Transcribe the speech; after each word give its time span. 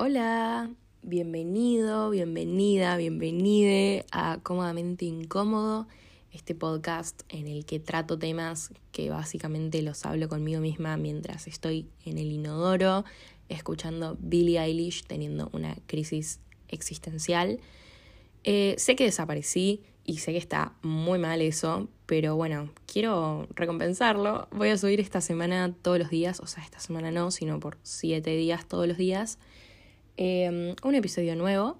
Hola, 0.00 0.70
bienvenido, 1.02 2.10
bienvenida, 2.10 2.96
bienvenide 2.96 4.06
a 4.12 4.38
Cómodamente 4.44 5.06
Incómodo, 5.06 5.88
este 6.32 6.54
podcast 6.54 7.22
en 7.28 7.48
el 7.48 7.66
que 7.66 7.80
trato 7.80 8.16
temas 8.16 8.70
que 8.92 9.10
básicamente 9.10 9.82
los 9.82 10.06
hablo 10.06 10.28
conmigo 10.28 10.60
misma 10.60 10.96
mientras 10.96 11.48
estoy 11.48 11.88
en 12.04 12.18
el 12.18 12.30
inodoro, 12.30 13.04
escuchando 13.48 14.16
Billie 14.20 14.60
Eilish 14.60 15.02
teniendo 15.02 15.50
una 15.52 15.76
crisis 15.86 16.38
existencial. 16.68 17.58
Eh, 18.44 18.76
sé 18.78 18.94
que 18.94 19.02
desaparecí 19.02 19.82
y 20.04 20.18
sé 20.18 20.30
que 20.30 20.38
está 20.38 20.74
muy 20.80 21.18
mal 21.18 21.42
eso, 21.42 21.88
pero 22.06 22.36
bueno, 22.36 22.70
quiero 22.86 23.48
recompensarlo. 23.56 24.46
Voy 24.52 24.68
a 24.68 24.78
subir 24.78 25.00
esta 25.00 25.20
semana 25.20 25.74
todos 25.82 25.98
los 25.98 26.08
días, 26.08 26.38
o 26.38 26.46
sea, 26.46 26.62
esta 26.62 26.78
semana 26.78 27.10
no, 27.10 27.32
sino 27.32 27.58
por 27.58 27.78
siete 27.82 28.36
días 28.36 28.64
todos 28.64 28.86
los 28.86 28.96
días 28.96 29.40
Em, 30.20 30.74
un 30.82 30.94
episodio 30.96 31.36
nuevo. 31.36 31.76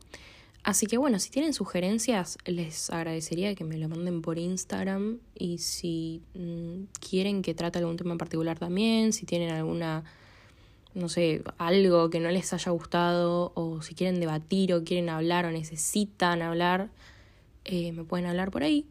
Así 0.63 0.87
que 0.87 0.97
bueno, 0.97 1.19
si 1.19 1.29
tienen 1.29 1.53
sugerencias, 1.53 2.39
les 2.47 2.89
agradecería 2.89 3.57
que 3.57 3.65
me 3.65 3.77
lo 3.79 3.89
manden 3.89 4.23
por 4.23 4.39
Instagram 4.39 5.19
y 5.35 5.59
si 5.59 6.23
mm, 6.35 6.85
quieren 7.01 7.43
que 7.43 7.55
trate 7.55 7.81
algún 7.81 7.97
tema 7.97 8.13
en 8.13 8.19
particular 8.19 8.57
también, 8.57 9.13
si 9.13 9.27
tienen 9.27 9.51
alguna, 9.51 10.05
no 10.95 11.09
sé, 11.09 11.43
algo 11.59 12.11
que 12.11 12.21
no 12.21 12.31
les 12.31 12.53
haya 12.53 12.71
gustado 12.71 13.51
o 13.57 13.83
si 13.83 13.97
quieren 13.97 14.21
debatir 14.21 14.73
o 14.73 14.85
quieren 14.85 15.09
hablar 15.09 15.45
o 15.45 15.51
necesitan 15.51 16.41
hablar, 16.41 16.91
eh, 17.65 17.91
me 17.91 18.05
pueden 18.05 18.27
hablar 18.27 18.53
por 18.53 18.63
ahí. 18.63 18.87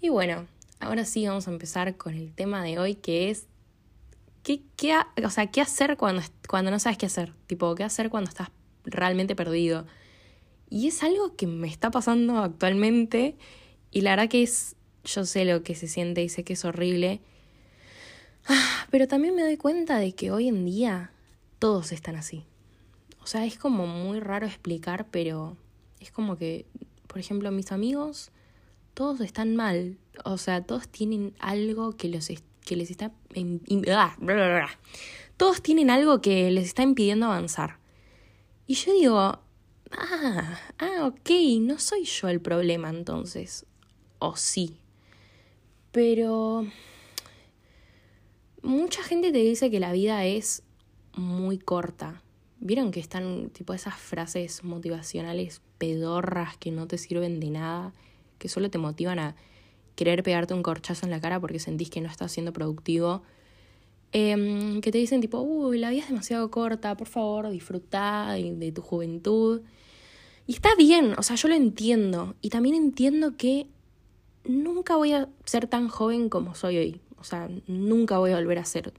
Y 0.00 0.08
bueno, 0.08 0.46
ahora 0.78 1.04
sí 1.04 1.26
vamos 1.26 1.48
a 1.48 1.50
empezar 1.50 1.98
con 1.98 2.14
el 2.14 2.32
tema 2.32 2.64
de 2.64 2.78
hoy 2.78 2.94
que 2.94 3.28
es 3.28 3.46
¿qué, 4.42 4.62
qué, 4.76 4.96
o 5.22 5.30
sea, 5.30 5.48
qué 5.48 5.60
hacer 5.60 5.98
cuando, 5.98 6.22
cuando 6.48 6.70
no 6.70 6.78
sabes 6.78 6.96
qué 6.96 7.04
hacer? 7.04 7.34
Tipo, 7.46 7.74
¿qué 7.74 7.84
hacer 7.84 8.08
cuando 8.08 8.30
estás 8.30 8.48
realmente 8.90 9.36
perdido. 9.36 9.86
Y 10.68 10.88
es 10.88 11.02
algo 11.02 11.36
que 11.36 11.46
me 11.46 11.68
está 11.68 11.90
pasando 11.90 12.38
actualmente 12.38 13.36
y 13.90 14.02
la 14.02 14.10
verdad 14.10 14.28
que 14.28 14.42
es, 14.42 14.76
yo 15.04 15.24
sé 15.24 15.44
lo 15.44 15.62
que 15.62 15.74
se 15.74 15.88
siente 15.88 16.22
y 16.22 16.28
sé 16.28 16.44
que 16.44 16.52
es 16.52 16.64
horrible, 16.64 17.20
ah, 18.46 18.86
pero 18.90 19.08
también 19.08 19.34
me 19.34 19.42
doy 19.42 19.56
cuenta 19.56 19.98
de 19.98 20.12
que 20.12 20.30
hoy 20.30 20.48
en 20.48 20.64
día 20.64 21.12
todos 21.58 21.92
están 21.92 22.16
así. 22.16 22.44
O 23.22 23.26
sea, 23.26 23.44
es 23.44 23.58
como 23.58 23.86
muy 23.86 24.20
raro 24.20 24.46
explicar, 24.46 25.06
pero 25.10 25.56
es 25.98 26.10
como 26.10 26.36
que, 26.36 26.66
por 27.06 27.18
ejemplo, 27.18 27.50
mis 27.50 27.72
amigos, 27.72 28.30
todos 28.94 29.20
están 29.20 29.56
mal. 29.56 29.98
O 30.24 30.38
sea, 30.38 30.62
todos 30.62 30.88
tienen 30.88 31.34
algo 31.38 31.96
que, 31.96 32.08
los 32.08 32.28
que 32.64 32.76
les 32.76 32.90
está... 32.90 33.12
Ah, 33.88 34.16
todos 35.36 35.62
tienen 35.62 35.90
algo 35.90 36.20
que 36.20 36.50
les 36.50 36.66
está 36.66 36.82
impidiendo 36.82 37.26
avanzar. 37.26 37.79
Y 38.70 38.74
yo 38.74 38.92
digo, 38.92 39.18
ah, 39.18 40.60
ah, 40.78 41.06
ok, 41.08 41.30
no 41.60 41.80
soy 41.80 42.04
yo 42.04 42.28
el 42.28 42.40
problema 42.40 42.88
entonces. 42.88 43.66
O 44.20 44.36
sí. 44.36 44.76
Pero 45.90 46.64
mucha 48.62 49.02
gente 49.02 49.32
te 49.32 49.38
dice 49.38 49.72
que 49.72 49.80
la 49.80 49.90
vida 49.90 50.24
es 50.24 50.62
muy 51.14 51.58
corta. 51.58 52.22
¿Vieron 52.60 52.92
que 52.92 53.00
están 53.00 53.50
tipo 53.50 53.74
esas 53.74 53.96
frases 53.96 54.62
motivacionales 54.62 55.62
pedorras 55.78 56.56
que 56.56 56.70
no 56.70 56.86
te 56.86 56.96
sirven 56.96 57.40
de 57.40 57.50
nada, 57.50 57.92
que 58.38 58.48
solo 58.48 58.70
te 58.70 58.78
motivan 58.78 59.18
a 59.18 59.34
querer 59.96 60.22
pegarte 60.22 60.54
un 60.54 60.62
corchazo 60.62 61.06
en 61.06 61.10
la 61.10 61.20
cara 61.20 61.40
porque 61.40 61.58
sentís 61.58 61.90
que 61.90 62.00
no 62.00 62.08
estás 62.08 62.30
siendo 62.30 62.52
productivo 62.52 63.24
Em, 64.12 64.80
que 64.80 64.90
te 64.90 64.98
dicen 64.98 65.20
tipo, 65.20 65.38
uy, 65.40 65.78
la 65.78 65.90
vida 65.90 66.02
es 66.02 66.08
demasiado 66.08 66.50
corta, 66.50 66.96
por 66.96 67.06
favor, 67.06 67.48
disfruta 67.50 68.32
de, 68.32 68.72
tu 68.72 68.82
juventud. 68.82 69.62
Y 70.46 70.54
está 70.54 70.74
bien, 70.76 71.14
o 71.16 71.22
sea, 71.22 71.36
yo 71.36 71.48
lo 71.48 71.54
entiendo. 71.54 72.34
Y 72.40 72.50
también 72.50 72.74
entiendo 72.74 73.36
que 73.36 73.68
nunca 74.44 74.96
voy 74.96 75.12
a 75.12 75.28
ser 75.44 75.68
tan 75.68 75.88
joven 75.88 76.28
como 76.28 76.54
soy 76.54 76.78
hoy. 76.78 77.00
O 77.18 77.24
sea, 77.24 77.48
nunca 77.68 78.18
voy 78.18 78.32
a 78.32 78.36
volver 78.36 78.58
a 78.58 78.64
ser 78.64 78.92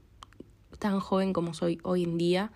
tan 0.78 0.98
joven 1.00 1.32
como 1.32 1.52
soy 1.52 1.78
hoy 1.82 2.04
en 2.04 2.16
día. 2.16 2.52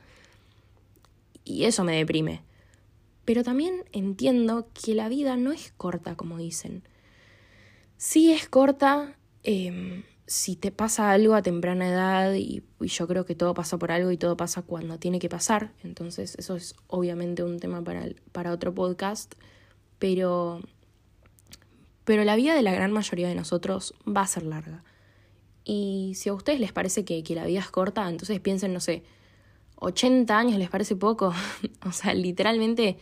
Y 1.44 1.64
eso 1.64 1.84
me 1.84 1.96
deprime. 1.96 2.42
Pero 3.26 3.42
también 3.44 3.84
entiendo 3.92 4.68
que 4.72 4.94
la 4.94 5.08
vida 5.08 5.36
no 5.36 5.52
es 5.52 5.72
corta, 5.76 6.14
como 6.16 6.38
dicen. 6.38 6.82
Sí 7.98 8.32
es 8.32 8.48
corta. 8.48 9.16
Eh, 9.42 10.04
si 10.26 10.56
te 10.56 10.72
pasa 10.72 11.12
algo 11.12 11.34
a 11.34 11.42
temprana 11.42 11.88
edad, 11.88 12.34
y, 12.34 12.62
yo 12.80 13.06
creo 13.06 13.24
que 13.24 13.34
todo 13.34 13.54
pasa 13.54 13.78
por 13.78 13.92
algo 13.92 14.10
y 14.10 14.16
todo 14.16 14.36
pasa 14.36 14.62
cuando 14.62 14.98
tiene 14.98 15.18
que 15.18 15.28
pasar, 15.28 15.72
entonces 15.84 16.34
eso 16.38 16.56
es 16.56 16.74
obviamente 16.88 17.44
un 17.44 17.60
tema 17.60 17.82
para, 17.82 18.06
para 18.32 18.52
otro 18.52 18.74
podcast, 18.74 19.34
pero, 19.98 20.60
pero 22.04 22.24
la 22.24 22.36
vida 22.36 22.54
de 22.54 22.62
la 22.62 22.72
gran 22.72 22.92
mayoría 22.92 23.28
de 23.28 23.34
nosotros 23.34 23.94
va 24.06 24.22
a 24.22 24.26
ser 24.26 24.42
larga. 24.42 24.82
Y 25.64 26.12
si 26.16 26.28
a 26.28 26.34
ustedes 26.34 26.60
les 26.60 26.72
parece 26.72 27.04
que, 27.04 27.22
que 27.22 27.34
la 27.34 27.46
vida 27.46 27.60
es 27.60 27.70
corta, 27.70 28.08
entonces 28.08 28.40
piensen, 28.40 28.72
no 28.72 28.80
sé, 28.80 29.04
80 29.76 30.36
años 30.36 30.58
les 30.58 30.70
parece 30.70 30.96
poco. 30.96 31.32
o 31.84 31.92
sea, 31.92 32.14
literalmente 32.14 32.98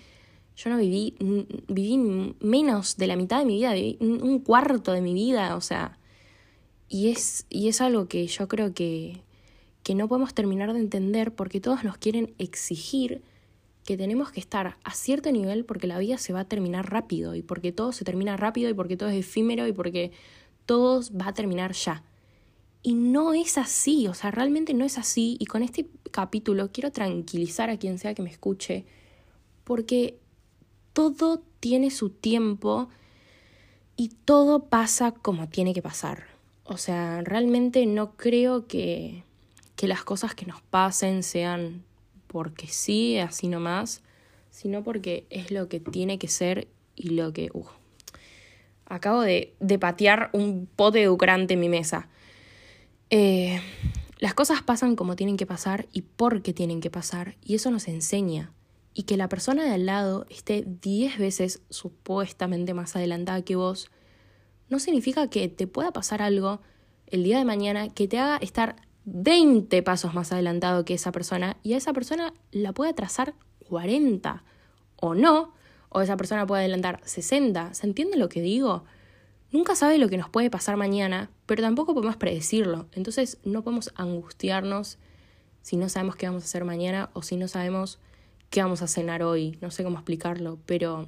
yo 0.56 0.70
no 0.70 0.76
viví, 0.76 1.16
viví 1.68 2.34
menos 2.40 2.96
de 2.96 3.06
la 3.06 3.16
mitad 3.16 3.38
de 3.38 3.44
mi 3.46 3.56
vida, 3.56 3.72
viví 3.72 3.98
un 4.00 4.40
cuarto 4.40 4.92
de 4.92 5.00
mi 5.00 5.14
vida, 5.14 5.56
o 5.56 5.60
sea, 5.60 5.98
y 6.88 7.10
es, 7.10 7.46
y 7.50 7.68
es 7.68 7.80
algo 7.80 8.08
que 8.08 8.26
yo 8.26 8.48
creo 8.48 8.74
que, 8.74 9.22
que 9.82 9.94
no 9.94 10.08
podemos 10.08 10.34
terminar 10.34 10.72
de 10.72 10.80
entender 10.80 11.34
porque 11.34 11.60
todos 11.60 11.84
nos 11.84 11.98
quieren 11.98 12.34
exigir 12.38 13.22
que 13.84 13.96
tenemos 13.96 14.32
que 14.32 14.40
estar 14.40 14.78
a 14.82 14.94
cierto 14.94 15.30
nivel 15.30 15.64
porque 15.64 15.86
la 15.86 15.98
vida 15.98 16.18
se 16.18 16.32
va 16.32 16.40
a 16.40 16.48
terminar 16.48 16.90
rápido 16.90 17.34
y 17.34 17.42
porque 17.42 17.70
todo 17.70 17.92
se 17.92 18.04
termina 18.04 18.36
rápido 18.36 18.70
y 18.70 18.74
porque 18.74 18.96
todo 18.96 19.10
es 19.10 19.16
efímero 19.16 19.66
y 19.66 19.72
porque 19.72 20.12
todo 20.66 21.02
va 21.18 21.28
a 21.28 21.34
terminar 21.34 21.72
ya. 21.72 22.02
Y 22.82 22.94
no 22.94 23.34
es 23.34 23.56
así, 23.58 24.08
o 24.08 24.14
sea, 24.14 24.30
realmente 24.30 24.74
no 24.74 24.84
es 24.84 24.98
así. 24.98 25.36
Y 25.38 25.46
con 25.46 25.62
este 25.62 25.88
capítulo 26.10 26.70
quiero 26.72 26.92
tranquilizar 26.92 27.70
a 27.70 27.78
quien 27.78 27.98
sea 27.98 28.14
que 28.14 28.22
me 28.22 28.30
escuche, 28.30 28.84
porque 29.64 30.18
todo 30.92 31.42
tiene 31.60 31.90
su 31.90 32.10
tiempo 32.10 32.88
y 33.96 34.10
todo 34.24 34.64
pasa 34.64 35.12
como 35.12 35.48
tiene 35.48 35.72
que 35.72 35.82
pasar. 35.82 36.33
O 36.64 36.76
sea, 36.76 37.20
realmente 37.22 37.84
no 37.86 38.16
creo 38.16 38.66
que, 38.66 39.24
que 39.76 39.86
las 39.86 40.02
cosas 40.04 40.34
que 40.34 40.46
nos 40.46 40.62
pasen 40.62 41.22
sean 41.22 41.84
porque 42.26 42.66
sí, 42.66 43.18
así 43.18 43.48
nomás, 43.48 44.02
sino 44.50 44.82
porque 44.82 45.26
es 45.30 45.50
lo 45.50 45.68
que 45.68 45.80
tiene 45.80 46.18
que 46.18 46.28
ser 46.28 46.68
y 46.96 47.10
lo 47.10 47.32
que... 47.32 47.50
Uh, 47.52 47.66
acabo 48.86 49.22
de, 49.22 49.54
de, 49.60 49.78
patear 49.78 50.30
un 50.32 50.66
pote 50.74 51.02
educrante 51.02 51.54
en 51.54 51.60
mi 51.60 51.68
mesa. 51.68 52.08
Eh, 53.10 53.60
las 54.18 54.34
cosas 54.34 54.62
pasan 54.62 54.96
como 54.96 55.16
tienen 55.16 55.36
que 55.36 55.46
pasar 55.46 55.86
y 55.92 56.02
porque 56.02 56.52
tienen 56.52 56.80
que 56.80 56.90
pasar, 56.90 57.36
y 57.42 57.54
eso 57.54 57.70
nos 57.70 57.88
enseña. 57.88 58.52
Y 58.94 59.04
que 59.04 59.16
la 59.16 59.28
persona 59.28 59.64
de 59.64 59.70
al 59.70 59.86
lado 59.86 60.26
esté 60.30 60.64
diez 60.66 61.18
veces 61.18 61.62
supuestamente 61.68 62.74
más 62.74 62.94
adelantada 62.96 63.42
que 63.42 63.56
vos, 63.56 63.90
no 64.74 64.80
significa 64.80 65.28
que 65.28 65.48
te 65.48 65.68
pueda 65.68 65.92
pasar 65.92 66.20
algo 66.20 66.60
el 67.06 67.22
día 67.22 67.38
de 67.38 67.44
mañana 67.44 67.90
que 67.90 68.08
te 68.08 68.18
haga 68.18 68.38
estar 68.38 68.74
20 69.04 69.84
pasos 69.84 70.14
más 70.14 70.32
adelantado 70.32 70.84
que 70.84 70.94
esa 70.94 71.12
persona 71.12 71.56
y 71.62 71.74
a 71.74 71.76
esa 71.76 71.92
persona 71.92 72.34
la 72.50 72.72
puede 72.72 72.92
trazar 72.92 73.34
40 73.68 74.42
o 74.96 75.14
no, 75.14 75.54
o 75.90 76.00
esa 76.00 76.16
persona 76.16 76.44
puede 76.44 76.62
adelantar 76.62 77.00
60. 77.04 77.72
¿Se 77.72 77.86
entiende 77.86 78.16
lo 78.16 78.28
que 78.28 78.42
digo? 78.42 78.82
Nunca 79.52 79.76
sabe 79.76 79.96
lo 79.98 80.08
que 80.08 80.16
nos 80.16 80.28
puede 80.28 80.50
pasar 80.50 80.76
mañana, 80.76 81.30
pero 81.46 81.62
tampoco 81.62 81.94
podemos 81.94 82.16
predecirlo. 82.16 82.88
Entonces 82.94 83.38
no 83.44 83.62
podemos 83.62 83.92
angustiarnos 83.94 84.98
si 85.62 85.76
no 85.76 85.88
sabemos 85.88 86.16
qué 86.16 86.26
vamos 86.26 86.42
a 86.42 86.46
hacer 86.46 86.64
mañana 86.64 87.10
o 87.12 87.22
si 87.22 87.36
no 87.36 87.46
sabemos 87.46 88.00
qué 88.50 88.60
vamos 88.60 88.82
a 88.82 88.88
cenar 88.88 89.22
hoy. 89.22 89.56
No 89.60 89.70
sé 89.70 89.84
cómo 89.84 89.98
explicarlo, 89.98 90.58
pero, 90.66 91.06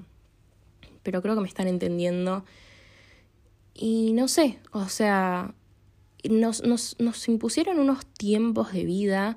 pero 1.03 1.21
creo 1.21 1.35
que 1.35 1.41
me 1.41 1.49
están 1.49 1.67
entendiendo 1.67 2.45
y 3.79 4.13
no 4.13 4.27
sé, 4.27 4.59
o 4.73 4.89
sea, 4.89 5.55
nos, 6.25 6.63
nos, 6.63 6.97
nos 6.99 7.29
impusieron 7.29 7.79
unos 7.79 8.07
tiempos 8.07 8.73
de 8.73 8.85
vida 8.85 9.37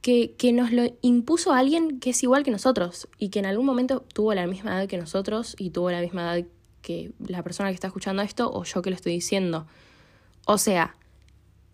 que, 0.00 0.34
que, 0.36 0.52
nos 0.52 0.72
lo 0.72 0.84
impuso 1.02 1.52
alguien 1.52 2.00
que 2.00 2.10
es 2.10 2.22
igual 2.22 2.44
que 2.44 2.50
nosotros 2.50 3.08
y 3.18 3.28
que 3.28 3.40
en 3.40 3.46
algún 3.46 3.66
momento 3.66 4.00
tuvo 4.14 4.34
la 4.34 4.46
misma 4.46 4.78
edad 4.78 4.88
que 4.88 4.96
nosotros 4.96 5.54
y 5.58 5.70
tuvo 5.70 5.90
la 5.90 6.00
misma 6.00 6.22
edad 6.22 6.46
que 6.80 7.12
la 7.18 7.42
persona 7.42 7.68
que 7.68 7.74
está 7.74 7.88
escuchando 7.88 8.22
esto 8.22 8.50
o 8.52 8.64
yo 8.64 8.82
que 8.82 8.90
lo 8.90 8.96
estoy 8.96 9.12
diciendo. 9.12 9.66
O 10.46 10.58
sea, 10.58 10.96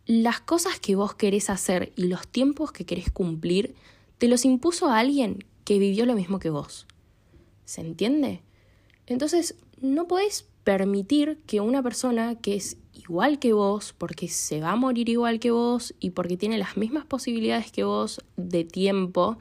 las 0.04 0.40
cosas 0.40 0.80
que 0.80 0.96
vos 0.96 1.14
querés 1.14 1.48
hacer 1.48 1.92
y 1.96 2.08
los 2.08 2.26
tiempos 2.26 2.72
que 2.72 2.84
querés 2.84 3.10
cumplir 3.10 3.74
te 4.18 4.28
los 4.28 4.44
impuso 4.44 4.88
a 4.88 4.98
alguien 4.98 5.44
que 5.64 5.78
vivió 5.78 6.06
lo 6.06 6.14
mismo 6.14 6.38
que 6.38 6.50
vos. 6.50 6.86
¿Se 7.64 7.80
entiende? 7.80 8.42
Entonces, 9.06 9.54
no 9.80 10.08
podés 10.08 10.46
permitir 10.68 11.40
que 11.46 11.62
una 11.62 11.82
persona 11.82 12.34
que 12.34 12.54
es 12.54 12.76
igual 12.92 13.38
que 13.38 13.54
vos, 13.54 13.94
porque 13.96 14.28
se 14.28 14.60
va 14.60 14.72
a 14.72 14.76
morir 14.76 15.08
igual 15.08 15.40
que 15.40 15.50
vos 15.50 15.94
y 15.98 16.10
porque 16.10 16.36
tiene 16.36 16.58
las 16.58 16.76
mismas 16.76 17.06
posibilidades 17.06 17.72
que 17.72 17.84
vos 17.84 18.22
de 18.36 18.64
tiempo, 18.64 19.38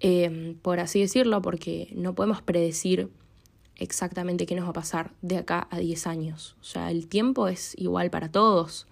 em, 0.00 0.54
por 0.54 0.80
así 0.80 1.00
decirlo, 1.00 1.42
porque 1.42 1.92
no 1.94 2.14
podemos 2.14 2.40
predecir 2.40 3.10
exactamente 3.76 4.46
qué 4.46 4.54
nos 4.54 4.64
va 4.64 4.70
a 4.70 4.72
pasar 4.72 5.12
de 5.20 5.36
acá 5.36 5.68
a 5.70 5.78
10 5.78 6.06
años. 6.06 6.56
O 6.62 6.64
sea, 6.64 6.90
el 6.90 7.08
tiempo 7.08 7.46
es 7.46 7.74
igual 7.76 8.08
para 8.08 8.30
todos, 8.30 8.86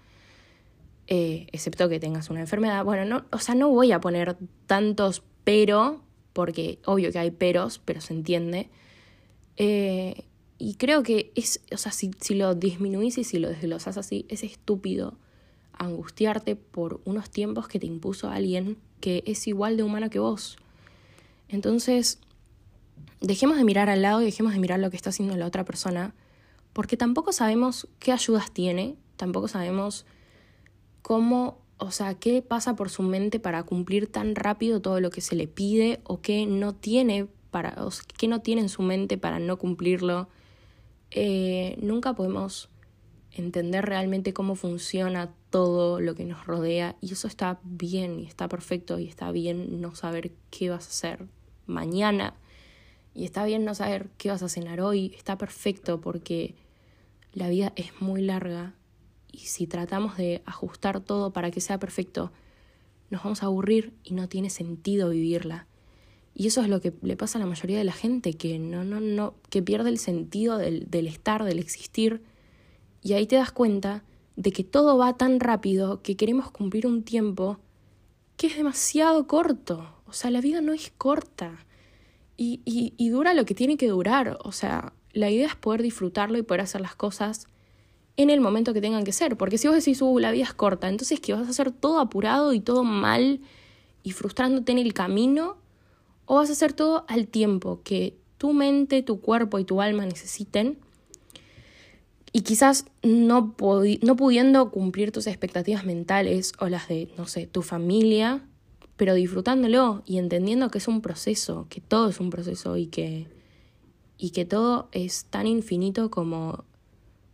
eh, 1.06 1.46
excepto 1.52 1.88
que 1.88 1.98
tengas 1.98 2.28
una 2.28 2.40
enfermedad. 2.40 2.84
Bueno, 2.84 3.06
no, 3.06 3.24
o 3.32 3.38
sea, 3.38 3.54
no 3.54 3.70
voy 3.70 3.92
a 3.92 4.00
poner 4.02 4.36
tantos 4.66 5.22
pero, 5.44 6.02
porque 6.34 6.80
obvio 6.84 7.10
que 7.10 7.18
hay 7.18 7.30
peros, 7.30 7.80
pero 7.82 8.02
se 8.02 8.12
entiende. 8.12 8.68
Eh, 9.56 10.26
y 10.60 10.74
creo 10.74 11.02
que 11.02 11.32
es, 11.34 11.62
o 11.72 11.78
sea, 11.78 11.90
si, 11.90 12.10
si 12.20 12.34
lo 12.34 12.54
disminuís 12.54 13.16
y 13.16 13.24
si 13.24 13.38
lo 13.38 13.48
desglosas 13.48 13.96
así, 13.96 14.26
es 14.28 14.44
estúpido 14.44 15.16
angustiarte 15.72 16.54
por 16.54 17.00
unos 17.06 17.30
tiempos 17.30 17.66
que 17.66 17.80
te 17.80 17.86
impuso 17.86 18.28
alguien 18.28 18.76
que 19.00 19.22
es 19.26 19.46
igual 19.48 19.78
de 19.78 19.82
humano 19.82 20.10
que 20.10 20.18
vos. 20.18 20.58
Entonces, 21.48 22.18
dejemos 23.22 23.56
de 23.56 23.64
mirar 23.64 23.88
al 23.88 24.02
lado 24.02 24.20
y 24.20 24.26
dejemos 24.26 24.52
de 24.52 24.58
mirar 24.58 24.78
lo 24.80 24.90
que 24.90 24.96
está 24.96 25.08
haciendo 25.08 25.34
la 25.34 25.46
otra 25.46 25.64
persona, 25.64 26.14
porque 26.74 26.98
tampoco 26.98 27.32
sabemos 27.32 27.88
qué 27.98 28.12
ayudas 28.12 28.52
tiene, 28.52 28.96
tampoco 29.16 29.48
sabemos 29.48 30.04
cómo, 31.00 31.56
o 31.78 31.90
sea, 31.90 32.12
qué 32.12 32.42
pasa 32.42 32.76
por 32.76 32.90
su 32.90 33.02
mente 33.02 33.40
para 33.40 33.62
cumplir 33.62 34.08
tan 34.08 34.34
rápido 34.34 34.82
todo 34.82 35.00
lo 35.00 35.08
que 35.08 35.22
se 35.22 35.36
le 35.36 35.48
pide 35.48 36.00
o 36.04 36.20
qué 36.20 36.44
no 36.44 36.74
tiene 36.74 37.28
para, 37.50 37.82
o 37.82 37.90
qué 38.18 38.28
no 38.28 38.42
tiene 38.42 38.60
en 38.60 38.68
su 38.68 38.82
mente 38.82 39.16
para 39.16 39.38
no 39.38 39.58
cumplirlo. 39.58 40.28
Eh, 41.10 41.76
nunca 41.80 42.14
podemos 42.14 42.68
entender 43.32 43.84
realmente 43.84 44.32
cómo 44.32 44.54
funciona 44.54 45.32
todo 45.50 46.00
lo 46.00 46.14
que 46.14 46.24
nos 46.24 46.46
rodea 46.46 46.96
y 47.00 47.12
eso 47.12 47.28
está 47.28 47.60
bien 47.62 48.20
y 48.20 48.26
está 48.26 48.48
perfecto 48.48 48.98
y 48.98 49.06
está 49.06 49.30
bien 49.32 49.80
no 49.80 49.94
saber 49.94 50.32
qué 50.50 50.70
vas 50.70 50.86
a 50.86 50.90
hacer 50.90 51.26
mañana 51.66 52.34
y 53.14 53.24
está 53.24 53.44
bien 53.44 53.64
no 53.64 53.74
saber 53.74 54.08
qué 54.18 54.30
vas 54.30 54.42
a 54.42 54.48
cenar 54.48 54.80
hoy, 54.80 55.12
está 55.16 55.36
perfecto 55.36 56.00
porque 56.00 56.54
la 57.32 57.48
vida 57.48 57.72
es 57.76 58.00
muy 58.00 58.22
larga 58.22 58.74
y 59.32 59.38
si 59.38 59.66
tratamos 59.66 60.16
de 60.16 60.42
ajustar 60.44 61.00
todo 61.00 61.32
para 61.32 61.50
que 61.50 61.60
sea 61.60 61.78
perfecto, 61.78 62.32
nos 63.10 63.22
vamos 63.22 63.42
a 63.42 63.46
aburrir 63.46 63.92
y 64.02 64.14
no 64.14 64.28
tiene 64.28 64.50
sentido 64.50 65.10
vivirla. 65.10 65.66
Y 66.40 66.46
eso 66.46 66.62
es 66.62 66.70
lo 66.70 66.80
que 66.80 66.94
le 67.02 67.18
pasa 67.18 67.36
a 67.36 67.40
la 67.42 67.46
mayoría 67.46 67.76
de 67.76 67.84
la 67.84 67.92
gente, 67.92 68.32
que 68.32 68.58
no, 68.58 68.82
no, 68.82 68.98
no, 68.98 69.34
que 69.50 69.60
pierde 69.60 69.90
el 69.90 69.98
sentido 69.98 70.56
del, 70.56 70.88
del 70.88 71.06
estar, 71.06 71.44
del 71.44 71.58
existir. 71.58 72.22
Y 73.02 73.12
ahí 73.12 73.26
te 73.26 73.36
das 73.36 73.52
cuenta 73.52 74.04
de 74.36 74.50
que 74.50 74.64
todo 74.64 74.96
va 74.96 75.18
tan 75.18 75.38
rápido 75.38 76.00
que 76.00 76.16
queremos 76.16 76.50
cumplir 76.50 76.86
un 76.86 77.02
tiempo 77.02 77.58
que 78.38 78.46
es 78.46 78.56
demasiado 78.56 79.26
corto. 79.26 79.86
O 80.06 80.14
sea, 80.14 80.30
la 80.30 80.40
vida 80.40 80.62
no 80.62 80.72
es 80.72 80.90
corta. 80.96 81.66
Y, 82.38 82.62
y, 82.64 82.94
y, 82.96 83.10
dura 83.10 83.34
lo 83.34 83.44
que 83.44 83.54
tiene 83.54 83.76
que 83.76 83.88
durar. 83.88 84.38
O 84.42 84.52
sea, 84.52 84.94
la 85.12 85.28
idea 85.28 85.46
es 85.46 85.56
poder 85.56 85.82
disfrutarlo 85.82 86.38
y 86.38 86.42
poder 86.42 86.62
hacer 86.62 86.80
las 86.80 86.94
cosas 86.94 87.48
en 88.16 88.30
el 88.30 88.40
momento 88.40 88.72
que 88.72 88.80
tengan 88.80 89.04
que 89.04 89.12
ser. 89.12 89.36
Porque 89.36 89.58
si 89.58 89.68
vos 89.68 89.76
decís, 89.76 90.00
uh, 90.00 90.18
la 90.18 90.30
vida 90.32 90.44
es 90.44 90.54
corta, 90.54 90.88
entonces 90.88 91.20
que 91.20 91.34
vas 91.34 91.46
a 91.46 91.50
hacer 91.50 91.70
todo 91.70 92.00
apurado 92.00 92.54
y 92.54 92.60
todo 92.60 92.82
mal 92.82 93.42
y 94.02 94.12
frustrándote 94.12 94.72
en 94.72 94.78
el 94.78 94.94
camino, 94.94 95.58
o 96.32 96.36
vas 96.36 96.48
a 96.48 96.52
hacer 96.52 96.72
todo 96.72 97.04
al 97.08 97.26
tiempo 97.26 97.80
que 97.82 98.16
tu 98.38 98.52
mente, 98.52 99.02
tu 99.02 99.20
cuerpo 99.20 99.58
y 99.58 99.64
tu 99.64 99.80
alma 99.80 100.06
necesiten. 100.06 100.78
Y 102.30 102.42
quizás 102.42 102.84
no, 103.02 103.56
pudiendo 103.56 104.70
cumplir 104.70 105.10
tus 105.10 105.26
expectativas 105.26 105.84
mentales 105.84 106.52
o 106.60 106.68
las 106.68 106.86
de, 106.86 107.12
no 107.18 107.26
sé, 107.26 107.48
tu 107.48 107.62
familia, 107.62 108.46
pero 108.96 109.14
disfrutándolo 109.14 110.04
y 110.06 110.18
entendiendo 110.18 110.70
que 110.70 110.78
es 110.78 110.86
un 110.86 111.00
proceso, 111.00 111.66
que 111.68 111.80
todo 111.80 112.08
es 112.08 112.20
un 112.20 112.30
proceso 112.30 112.76
y 112.76 112.86
que, 112.86 113.26
y 114.16 114.30
que 114.30 114.44
todo 114.44 114.88
es 114.92 115.24
tan 115.24 115.48
infinito 115.48 116.12
como, 116.12 116.62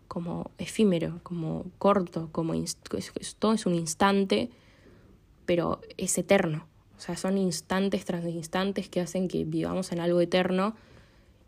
como 0.08 0.52
efímero, 0.56 1.20
como 1.22 1.66
corto, 1.76 2.30
como 2.32 2.54
todo 3.38 3.52
es 3.52 3.66
un 3.66 3.74
instante, 3.74 4.48
pero 5.44 5.82
es 5.98 6.16
eterno. 6.16 6.66
O 6.96 7.00
sea, 7.00 7.16
son 7.16 7.38
instantes 7.38 8.04
tras 8.04 8.24
instantes 8.24 8.88
que 8.88 9.00
hacen 9.00 9.28
que 9.28 9.44
vivamos 9.44 9.92
en 9.92 10.00
algo 10.00 10.20
eterno 10.20 10.74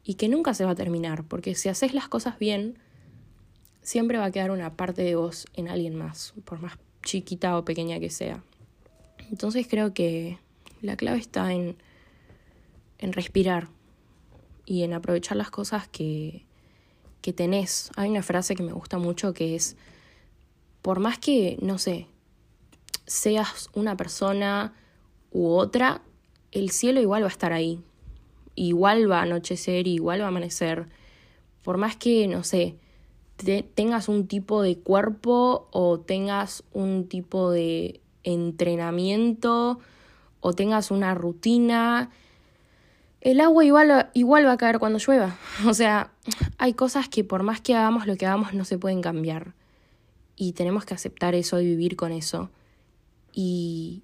y 0.05 0.15
que 0.15 0.29
nunca 0.29 0.55
se 0.55 0.65
va 0.65 0.73
a 0.73 0.75
terminar, 0.75 1.25
porque 1.25 1.55
si 1.55 1.69
haces 1.69 1.95
las 1.95 2.09
cosas 2.09 2.39
bien, 2.39 2.79
siempre 3.83 4.19
va 4.19 4.27
a 4.27 4.31
quedar 4.31 4.51
una 4.51 4.77
parte 4.77 5.03
de 5.03 5.17
vos 5.17 5.47
en 5.55 5.69
alguien 5.69 5.95
más, 5.95 6.35
por 6.45 6.61
más 6.61 6.79
chiquita 7.03 7.57
o 7.57 7.65
pequeña 7.65 7.99
que 7.99 8.11
sea. 8.11 8.43
Entonces 9.31 9.67
creo 9.69 9.95
que 9.95 10.39
la 10.83 10.97
clave 10.97 11.19
está 11.19 11.53
en, 11.53 11.77
en 12.99 13.13
respirar 13.13 13.69
y 14.67 14.83
en 14.83 14.93
aprovechar 14.93 15.37
las 15.37 15.51
cosas 15.51 15.89
que, 15.89 16.45
que 17.23 17.33
tenés. 17.33 17.91
Hay 17.97 18.11
una 18.11 18.23
frase 18.23 18.55
que 18.55 18.63
me 18.63 18.73
gusta 18.73 18.99
mucho 18.99 19.33
que 19.33 19.55
es, 19.55 19.77
por 20.83 21.01
más 21.01 21.19
que, 21.19 21.59
no 21.63 21.79
sé, 21.79 22.07
seas 23.07 23.71
una 23.73 23.97
persona 23.97 24.75
u 25.31 25.49
otra, 25.49 26.03
el 26.53 26.71
cielo 26.71 27.01
igual 27.01 27.23
va 27.23 27.27
a 27.27 27.31
estar 27.31 27.53
ahí. 27.53 27.81
Igual 28.55 29.11
va 29.11 29.21
a 29.21 29.23
anochecer, 29.23 29.87
igual 29.87 30.21
va 30.21 30.27
a 30.27 30.29
amanecer. 30.29 30.89
Por 31.63 31.77
más 31.77 31.97
que, 31.97 32.27
no 32.27 32.45
sé, 32.45 32.77
tengas 33.75 34.09
un 34.09 34.27
tipo 34.27 34.63
de 34.63 34.79
cuerpo 34.79 35.69
o 35.71 36.01
tengas 36.01 36.65
un 36.73 37.09
tipo 37.09 37.51
de 37.51 38.01
entrenamiento 38.25 39.79
o 40.41 40.53
tengas 40.53 40.91
una 40.91 41.15
rutina, 41.15 42.11
el 43.21 43.41
agua 43.41 43.65
igual, 43.65 44.11
igual 44.15 44.47
va 44.47 44.53
a 44.53 44.57
caer 44.57 44.79
cuando 44.79 44.99
llueva. 44.99 45.37
O 45.67 45.75
sea, 45.75 46.13
hay 46.57 46.75
cosas 46.75 47.09
que 47.09 47.25
por 47.25 47.43
más 47.43 47.61
que 47.61 47.75
hagamos 47.75 48.07
lo 48.07 48.17
que 48.17 48.27
hagamos 48.27 48.55
no 48.55 48.65
se 48.65 48.79
pueden 48.79 49.03
cambiar. 49.03 49.55
Y 50.37 50.53
tenemos 50.53 50.85
que 50.85 50.95
aceptar 50.95 51.35
eso 51.35 51.61
y 51.61 51.67
vivir 51.67 51.97
con 51.97 52.13
eso. 52.13 52.51
Y, 53.33 54.03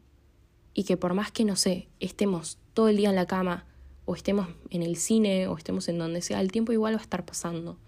y 0.74 0.84
que 0.84 0.96
por 0.96 1.14
más 1.14 1.30
que, 1.30 1.44
no 1.44 1.56
sé, 1.56 1.88
estemos 2.00 2.58
todo 2.74 2.88
el 2.88 2.96
día 2.96 3.10
en 3.10 3.16
la 3.16 3.26
cama, 3.26 3.64
o 4.04 4.14
estemos 4.14 4.48
en 4.70 4.82
el 4.82 4.96
cine, 4.96 5.46
o 5.48 5.56
estemos 5.56 5.88
en 5.88 5.98
donde 5.98 6.20
sea, 6.20 6.40
el 6.40 6.52
tiempo 6.52 6.72
igual 6.72 6.94
va 6.94 6.98
a 6.98 7.02
estar 7.02 7.24
pasando. 7.24 7.78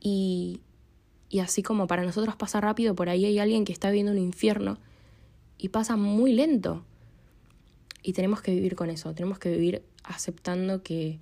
Y, 0.00 0.60
y 1.28 1.38
así 1.40 1.62
como 1.62 1.86
para 1.86 2.02
nosotros 2.02 2.34
pasa 2.36 2.60
rápido, 2.60 2.94
por 2.94 3.08
ahí 3.08 3.24
hay 3.26 3.38
alguien 3.38 3.64
que 3.64 3.72
está 3.72 3.90
viendo 3.90 4.12
un 4.12 4.18
infierno 4.18 4.78
y 5.58 5.68
pasa 5.68 5.96
muy 5.96 6.32
lento. 6.32 6.82
Y 8.02 8.14
tenemos 8.14 8.40
que 8.40 8.52
vivir 8.52 8.74
con 8.74 8.90
eso, 8.90 9.14
tenemos 9.14 9.38
que 9.38 9.50
vivir 9.50 9.82
aceptando 10.02 10.82
que 10.82 11.20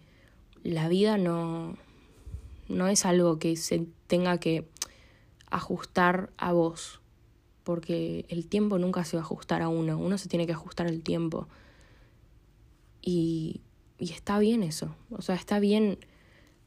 la 0.63 0.89
vida 0.89 1.19
no, 1.19 1.77
no 2.69 2.87
es 2.87 3.05
algo 3.05 3.39
que 3.39 3.57
se 3.57 3.87
tenga 4.07 4.39
que 4.39 4.69
ajustar 5.51 6.31
a 6.37 6.53
vos, 6.53 7.01
porque 7.69 8.25
el 8.31 8.47
tiempo 8.47 8.79
nunca 8.79 9.05
se 9.05 9.19
va 9.19 9.21
a 9.21 9.27
ajustar 9.27 9.61
a 9.61 9.69
uno, 9.69 9.99
uno 9.99 10.17
se 10.17 10.27
tiene 10.27 10.47
que 10.47 10.55
ajustar 10.55 10.87
al 10.87 11.03
tiempo. 11.03 11.49
Y, 13.03 13.61
y 13.99 14.11
está 14.11 14.39
bien 14.39 14.63
eso, 14.63 14.97
o 15.11 15.21
sea, 15.21 15.35
está 15.35 15.59
bien 15.59 15.99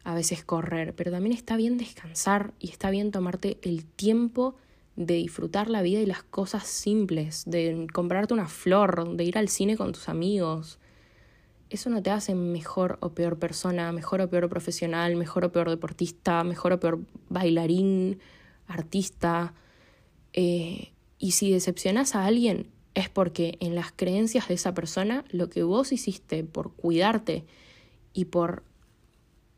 a 0.03 0.13
veces 0.13 0.46
correr, 0.46 0.93
pero 0.96 1.10
también 1.10 1.36
está 1.36 1.58
bien 1.58 1.79
descansar 1.79 2.53
y 2.60 2.70
está 2.70 2.91
bien 2.91 3.10
tomarte 3.10 3.58
el 3.63 3.84
tiempo 3.84 4.58
de 4.96 5.15
disfrutar 5.15 5.72
la 5.72 5.81
vida 5.81 6.01
y 6.01 6.05
las 6.05 6.22
cosas 6.22 6.67
simples, 6.67 7.46
de 7.48 7.88
comprarte 7.91 8.36
una 8.36 8.48
flor, 8.48 9.15
de 9.15 9.24
ir 9.24 9.39
al 9.39 9.50
cine 9.50 9.77
con 9.77 9.93
tus 9.93 10.08
amigos. 10.08 10.77
Eso 11.72 11.89
no 11.89 12.03
te 12.03 12.12
hace 12.12 12.36
mejor 12.36 13.00
o 13.01 13.15
peor 13.15 13.39
persona, 13.39 13.91
mejor 13.91 14.22
o 14.22 14.29
peor 14.29 14.50
profesional, 14.50 15.15
mejor 15.15 15.46
o 15.46 15.51
peor 15.51 15.72
deportista, 15.72 16.43
mejor 16.43 16.74
o 16.74 16.79
peor 16.79 17.00
bailarín, 17.27 18.20
artista. 18.67 19.55
Eh, 20.34 20.92
y 21.18 21.32
si 21.32 21.52
decepcionas 21.52 22.16
a 22.16 22.26
alguien 22.26 22.68
es 22.94 23.10
porque 23.10 23.58
en 23.60 23.76
las 23.76 23.92
creencias 23.92 24.48
de 24.48 24.56
esa 24.56 24.74
persona 24.74 25.24
lo 25.30 25.50
que 25.50 25.64
vos 25.64 25.92
hiciste 25.92 26.44
por 26.44 26.74
cuidarte 26.74 27.46
y 28.14 28.26
por 28.26 28.64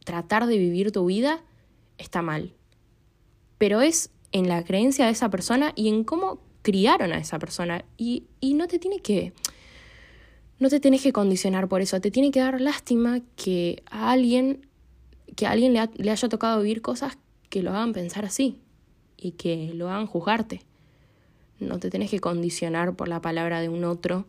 tratar 0.03 0.45
de 0.45 0.57
vivir 0.57 0.91
tu 0.91 1.05
vida 1.05 1.41
está 1.97 2.21
mal. 2.21 2.53
Pero 3.57 3.81
es 3.81 4.11
en 4.31 4.49
la 4.49 4.63
creencia 4.63 5.05
de 5.05 5.11
esa 5.11 5.29
persona 5.29 5.71
y 5.75 5.87
en 5.87 6.03
cómo 6.03 6.39
criaron 6.61 7.13
a 7.13 7.17
esa 7.17 7.39
persona. 7.39 7.85
Y, 7.97 8.23
y 8.39 8.55
no 8.55 8.67
te 8.67 8.79
tiene 8.79 8.99
que. 8.99 9.33
No 10.59 10.69
te 10.69 10.79
tienes 10.79 11.01
que 11.01 11.13
condicionar 11.13 11.67
por 11.67 11.81
eso. 11.81 11.99
Te 12.01 12.11
tiene 12.11 12.31
que 12.31 12.39
dar 12.39 12.59
lástima 12.59 13.21
que 13.35 13.83
a 13.89 14.11
alguien. 14.11 14.67
que 15.35 15.45
a 15.45 15.51
alguien 15.51 15.73
le, 15.73 15.89
le 15.95 16.11
haya 16.11 16.29
tocado 16.29 16.61
vivir 16.61 16.81
cosas 16.81 17.17
que 17.49 17.61
lo 17.61 17.71
hagan 17.71 17.93
pensar 17.93 18.25
así. 18.25 18.57
Y 19.23 19.31
que 19.31 19.71
lo 19.73 19.89
hagan 19.89 20.05
juzgarte. 20.05 20.61
No 21.59 21.79
te 21.79 21.89
tienes 21.89 22.11
que 22.11 22.19
condicionar 22.19 22.93
por 22.95 23.07
la 23.07 23.21
palabra 23.21 23.61
de 23.61 23.69
un 23.69 23.85
otro 23.85 24.25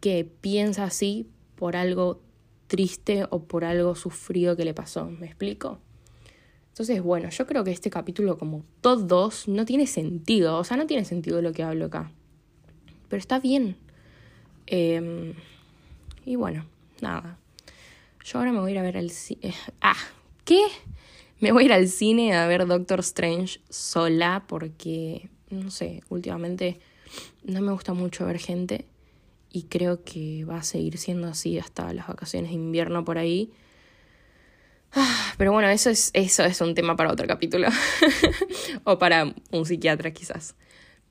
que 0.00 0.28
piensa 0.40 0.82
así 0.82 1.28
por 1.54 1.76
algo 1.76 2.20
triste 2.66 3.26
o 3.30 3.44
por 3.44 3.64
algo 3.64 3.94
sufrido 3.94 4.56
que 4.56 4.64
le 4.64 4.74
pasó. 4.74 5.06
¿Me 5.06 5.26
explico? 5.26 5.78
Entonces, 6.70 7.00
bueno, 7.02 7.28
yo 7.28 7.46
creo 7.46 7.62
que 7.62 7.70
este 7.70 7.90
capítulo, 7.90 8.38
como 8.38 8.64
todos, 8.80 9.46
no 9.46 9.64
tiene 9.64 9.86
sentido. 9.86 10.58
O 10.58 10.64
sea, 10.64 10.76
no 10.76 10.86
tiene 10.86 11.04
sentido 11.04 11.40
lo 11.40 11.52
que 11.52 11.62
hablo 11.62 11.84
acá. 11.84 12.10
Pero 13.08 13.20
está 13.20 13.38
bien. 13.38 13.76
Em, 14.66 15.34
y 16.24 16.34
bueno, 16.36 16.64
nada. 17.00 17.38
Yo 18.24 18.38
ahora 18.38 18.52
me 18.52 18.60
voy 18.60 18.70
a 18.70 18.72
ir 18.72 18.78
a 18.78 18.82
ver 18.82 18.96
el 18.96 19.12
ah, 19.80 19.94
¿qué? 20.44 20.62
Me 21.42 21.50
voy 21.50 21.64
a 21.64 21.66
ir 21.66 21.72
al 21.72 21.88
cine 21.88 22.34
a 22.36 22.46
ver 22.46 22.68
Doctor 22.68 23.00
Strange 23.00 23.58
sola 23.68 24.44
porque, 24.46 25.28
no 25.50 25.72
sé, 25.72 26.04
últimamente 26.08 26.78
no 27.42 27.60
me 27.60 27.72
gusta 27.72 27.94
mucho 27.94 28.24
ver 28.26 28.38
gente 28.38 28.84
y 29.50 29.64
creo 29.64 30.04
que 30.04 30.44
va 30.44 30.58
a 30.58 30.62
seguir 30.62 30.98
siendo 30.98 31.26
así 31.26 31.58
hasta 31.58 31.92
las 31.94 32.06
vacaciones 32.06 32.50
de 32.50 32.54
invierno 32.54 33.04
por 33.04 33.18
ahí. 33.18 33.50
Ah, 34.92 35.34
pero 35.36 35.50
bueno, 35.50 35.68
eso 35.68 35.90
es, 35.90 36.12
eso 36.14 36.44
es 36.44 36.60
un 36.60 36.76
tema 36.76 36.94
para 36.94 37.10
otro 37.10 37.26
capítulo. 37.26 37.66
o 38.84 39.00
para 39.00 39.34
un 39.50 39.66
psiquiatra 39.66 40.12
quizás. 40.12 40.54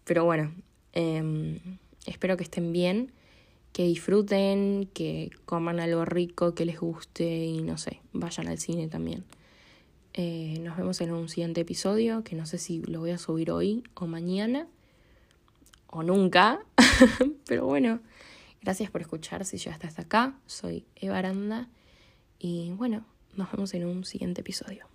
Pero 0.06 0.24
bueno, 0.24 0.56
em, 0.94 1.60
espero 2.06 2.38
que 2.38 2.44
estén 2.44 2.72
bien, 2.72 3.12
que 3.74 3.84
disfruten, 3.84 4.90
que 4.94 5.30
coman 5.44 5.82
algo 5.82 6.06
rico, 6.06 6.56
que 6.56 6.64
les 6.64 6.80
guste 6.80 7.26
y 7.26 7.64
no 7.64 7.78
sé, 7.78 8.00
vayan 8.14 8.48
al 8.48 8.60
cine 8.60 8.88
también. 8.88 9.26
Eh, 10.14 10.60
nos 10.62 10.76
vemos 10.78 11.00
en 11.02 11.12
un 11.12 11.30
siguiente 11.30 11.62
episodio, 11.62 12.24
que 12.24 12.36
no 12.36 12.46
sé 12.46 12.58
si 12.58 12.82
lo 12.82 13.00
voy 13.00 13.12
a 13.12 13.18
subir 13.18 13.52
hoy 13.52 13.84
o 13.94 14.08
mañana 14.08 14.68
o 15.88 16.04
nunca. 16.04 16.60
Pero 17.48 17.66
bueno, 17.66 18.00
gracias 18.62 18.92
por 18.92 19.02
escuchar 19.02 19.46
si 19.46 19.58
ya 19.58 19.78
hasta 19.82 20.02
acá. 20.02 20.36
Soy 20.46 20.86
Eva 20.96 21.18
Aranda 21.18 21.70
y 22.40 22.72
bueno, 22.72 23.06
nos 23.36 23.52
vemos 23.52 23.74
en 23.74 23.86
un 23.86 24.04
siguiente 24.04 24.42
episodio. 24.42 24.86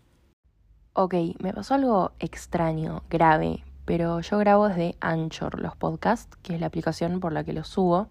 Ok, 0.92 1.14
me 1.40 1.52
pasó 1.52 1.74
algo 1.74 2.12
extraño, 2.18 3.02
grave, 3.10 3.62
pero 3.84 4.20
yo 4.20 4.38
grabo 4.38 4.68
desde 4.68 4.96
Anchor 5.00 5.60
los 5.60 5.76
podcasts, 5.76 6.36
que 6.42 6.54
es 6.54 6.60
la 6.60 6.66
aplicación 6.66 7.20
por 7.20 7.32
la 7.32 7.44
que 7.44 7.52
los 7.52 7.68
subo, 7.68 8.08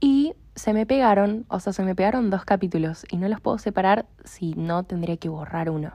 y 0.00 0.34
se 0.54 0.72
me 0.72 0.86
pegaron, 0.86 1.46
o 1.48 1.60
sea, 1.60 1.72
se 1.72 1.82
me 1.82 1.94
pegaron 1.94 2.30
dos 2.30 2.44
capítulos 2.44 3.04
y 3.10 3.16
no 3.16 3.28
los 3.28 3.40
puedo 3.40 3.58
separar 3.58 4.06
si 4.24 4.54
no 4.54 4.84
tendría 4.84 5.16
que 5.16 5.28
borrar 5.28 5.68
uno. 5.68 5.92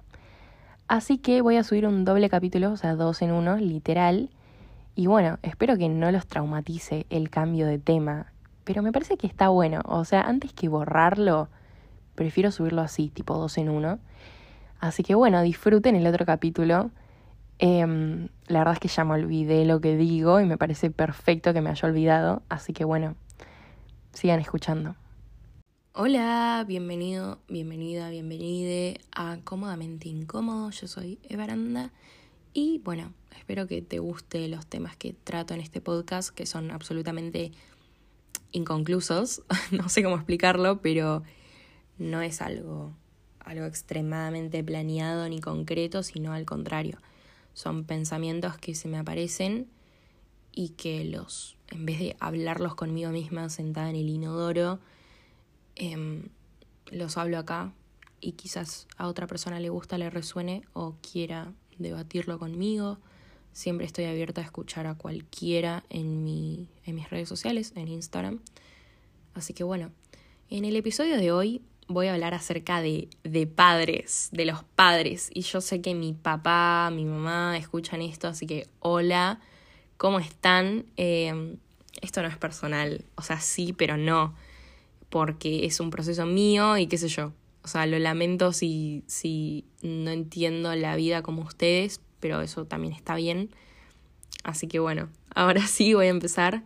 Así 0.87 1.17
que 1.17 1.41
voy 1.41 1.57
a 1.57 1.63
subir 1.63 1.87
un 1.87 2.05
doble 2.05 2.29
capítulo, 2.29 2.71
o 2.71 2.77
sea, 2.77 2.95
dos 2.95 3.21
en 3.23 3.31
uno, 3.31 3.57
literal. 3.57 4.29
Y 4.95 5.07
bueno, 5.07 5.39
espero 5.41 5.77
que 5.77 5.89
no 5.89 6.11
los 6.11 6.27
traumatice 6.27 7.07
el 7.09 7.29
cambio 7.29 7.65
de 7.65 7.79
tema, 7.79 8.31
pero 8.63 8.81
me 8.81 8.91
parece 8.91 9.17
que 9.17 9.27
está 9.27 9.49
bueno, 9.49 9.81
o 9.85 10.05
sea, 10.05 10.21
antes 10.21 10.53
que 10.53 10.69
borrarlo, 10.69 11.49
prefiero 12.13 12.51
subirlo 12.51 12.81
así, 12.81 13.09
tipo 13.09 13.35
dos 13.37 13.57
en 13.57 13.69
uno. 13.69 13.99
Así 14.79 15.03
que 15.03 15.15
bueno, 15.15 15.41
disfruten 15.41 15.95
el 15.95 16.05
otro 16.05 16.25
capítulo. 16.25 16.91
Em, 17.57 18.29
la 18.47 18.59
verdad 18.59 18.75
es 18.75 18.79
que 18.79 18.87
ya 18.87 19.03
me 19.05 19.13
olvidé 19.13 19.65
lo 19.65 19.81
que 19.81 19.97
digo 19.97 20.39
y 20.39 20.45
me 20.45 20.57
parece 20.57 20.91
perfecto 20.91 21.53
que 21.53 21.61
me 21.61 21.71
haya 21.71 21.87
olvidado, 21.87 22.43
así 22.49 22.73
que 22.73 22.85
bueno, 22.85 23.15
sigan 24.13 24.39
escuchando. 24.39 24.95
Hola, 25.97 26.65
bienvenido, 26.67 27.39
bienvenida, 27.47 28.09
bienvenide 28.09 28.99
a 29.13 29.37
Cómodamente 29.45 30.09
Incómodo. 30.09 30.69
Yo 30.71 30.89
soy 30.89 31.19
Evaranda 31.29 31.93
y 32.53 32.79
bueno, 32.79 33.13
espero 33.37 33.65
que 33.65 33.81
te 33.81 33.99
guste 33.99 34.49
los 34.49 34.67
temas 34.67 34.97
que 34.97 35.13
trato 35.13 35.53
en 35.53 35.61
este 35.61 35.79
podcast, 35.79 36.31
que 36.31 36.45
son 36.45 36.69
absolutamente 36.69 37.53
inconclusos. 38.51 39.43
no 39.71 39.87
sé 39.87 40.03
cómo 40.03 40.17
explicarlo, 40.17 40.81
pero 40.81 41.23
no 41.97 42.21
es 42.21 42.41
algo, 42.41 42.91
algo 43.39 43.63
extremadamente 43.63 44.65
planeado 44.65 45.29
ni 45.29 45.39
concreto, 45.39 46.03
sino 46.03 46.33
al 46.33 46.43
contrario. 46.43 46.97
Son 47.53 47.85
pensamientos 47.85 48.57
que 48.57 48.75
se 48.75 48.89
me 48.89 48.97
aparecen 48.97 49.69
y 50.51 50.71
que 50.71 51.05
los, 51.05 51.55
en 51.69 51.85
vez 51.85 51.99
de 51.99 52.17
hablarlos 52.19 52.75
conmigo 52.75 53.11
misma 53.11 53.49
sentada 53.49 53.89
en 53.89 53.95
el 53.95 54.09
inodoro, 54.09 54.81
em, 55.75 56.29
los 56.91 57.17
hablo 57.17 57.37
acá 57.37 57.73
y 58.21 58.33
quizás 58.33 58.87
a 58.97 59.07
otra 59.07 59.27
persona 59.27 59.59
le 59.59 59.69
gusta, 59.69 59.97
le 59.97 60.09
resuene 60.09 60.63
o 60.73 60.95
quiera 61.01 61.53
debatirlo 61.77 62.39
conmigo. 62.39 62.97
Siempre 63.53 63.85
estoy 63.85 64.05
abierta 64.05 64.41
a 64.41 64.43
escuchar 64.43 64.87
a 64.87 64.95
cualquiera 64.95 65.83
en, 65.89 66.23
mi, 66.23 66.67
en 66.85 66.95
mis 66.95 67.09
redes 67.09 67.29
sociales, 67.29 67.73
en 67.75 67.87
Instagram. 67.87 68.39
Así 69.33 69.53
que 69.53 69.63
bueno, 69.63 69.91
en 70.49 70.65
el 70.65 70.75
episodio 70.75 71.17
de 71.17 71.31
hoy 71.31 71.61
voy 71.87 72.07
a 72.07 72.13
hablar 72.13 72.33
acerca 72.33 72.81
de, 72.81 73.09
de 73.23 73.47
padres, 73.47 74.29
de 74.31 74.45
los 74.45 74.63
padres. 74.63 75.29
Y 75.33 75.41
yo 75.41 75.61
sé 75.61 75.81
que 75.81 75.93
mi 75.93 76.13
papá, 76.13 76.89
mi 76.91 77.05
mamá 77.05 77.57
escuchan 77.57 78.01
esto, 78.01 78.27
así 78.27 78.45
que 78.47 78.67
hola, 78.79 79.39
¿cómo 79.97 80.19
están? 80.19 80.85
Em, 80.97 81.57
esto 82.01 82.21
no 82.21 82.27
es 82.27 82.37
personal, 82.37 83.05
o 83.15 83.21
sea, 83.21 83.39
sí, 83.39 83.73
pero 83.73 83.97
no, 83.97 84.35
porque 85.15 85.65
es 85.65 85.79
un 85.79 85.91
proceso 85.91 86.25
mío 86.25 86.77
y 86.77 86.87
qué 86.87 86.97
sé 86.97 87.07
yo. 87.07 87.31
O 87.63 87.69
sea, 87.69 87.85
lo 87.85 87.97
lamento 87.99 88.51
si, 88.51 89.05
si 89.07 89.63
no 89.81 90.11
entiendo 90.11 90.75
la 90.75 90.97
vida 90.97 91.21
como 91.21 91.41
ustedes, 91.43 92.01
pero 92.19 92.41
eso 92.41 92.65
también 92.65 92.91
está 92.91 93.15
bien. 93.15 93.49
Así 94.43 94.67
que 94.67 94.79
bueno, 94.79 95.07
ahora 95.33 95.65
sí 95.67 95.93
voy 95.93 96.07
a 96.07 96.09
empezar. 96.09 96.63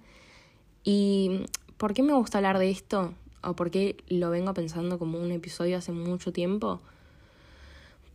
¿Y 0.84 1.46
por 1.78 1.94
qué 1.94 2.02
me 2.02 2.14
gusta 2.14 2.40
hablar 2.40 2.58
de 2.58 2.72
esto? 2.72 3.14
o 3.44 3.56
por 3.56 3.70
qué 3.70 3.98
lo 4.08 4.32
vengo 4.32 4.52
pensando 4.56 4.98
como 4.98 5.20
un 5.20 5.32
episodio 5.32 5.78
hace 5.78 5.92
mucho 5.92 6.34
tiempo. 6.34 6.82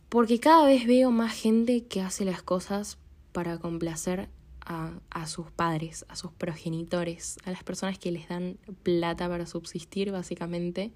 Porque 0.09 0.41
cada 0.41 0.65
vez 0.65 0.85
veo 0.85 1.11
más 1.11 1.33
gente 1.33 1.85
que 1.85 2.01
hace 2.01 2.25
las 2.25 2.43
cosas 2.43 2.97
para 3.31 3.57
complacer 3.57 4.27
a, 4.65 4.99
a, 5.09 5.27
sus 5.27 5.51
padres, 5.51 6.05
a 6.09 6.15
sus 6.15 6.31
progenitores, 6.31 7.37
a 7.45 7.51
las 7.51 7.63
personas 7.63 7.99
que 7.99 8.11
les 8.11 8.27
dan 8.27 8.57
plata 8.83 9.29
para 9.29 9.45
subsistir, 9.45 10.11
básicamente. 10.11 10.91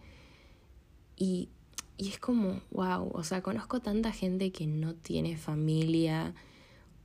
Y, 1.16 1.50
y 1.98 2.10
es 2.10 2.20
como, 2.20 2.62
wow, 2.72 3.12
o 3.14 3.24
sea, 3.24 3.42
conozco 3.42 3.80
tanta 3.80 4.12
gente 4.12 4.52
que 4.52 4.68
no 4.68 4.96
tiene 4.96 5.38
familia 5.38 6.34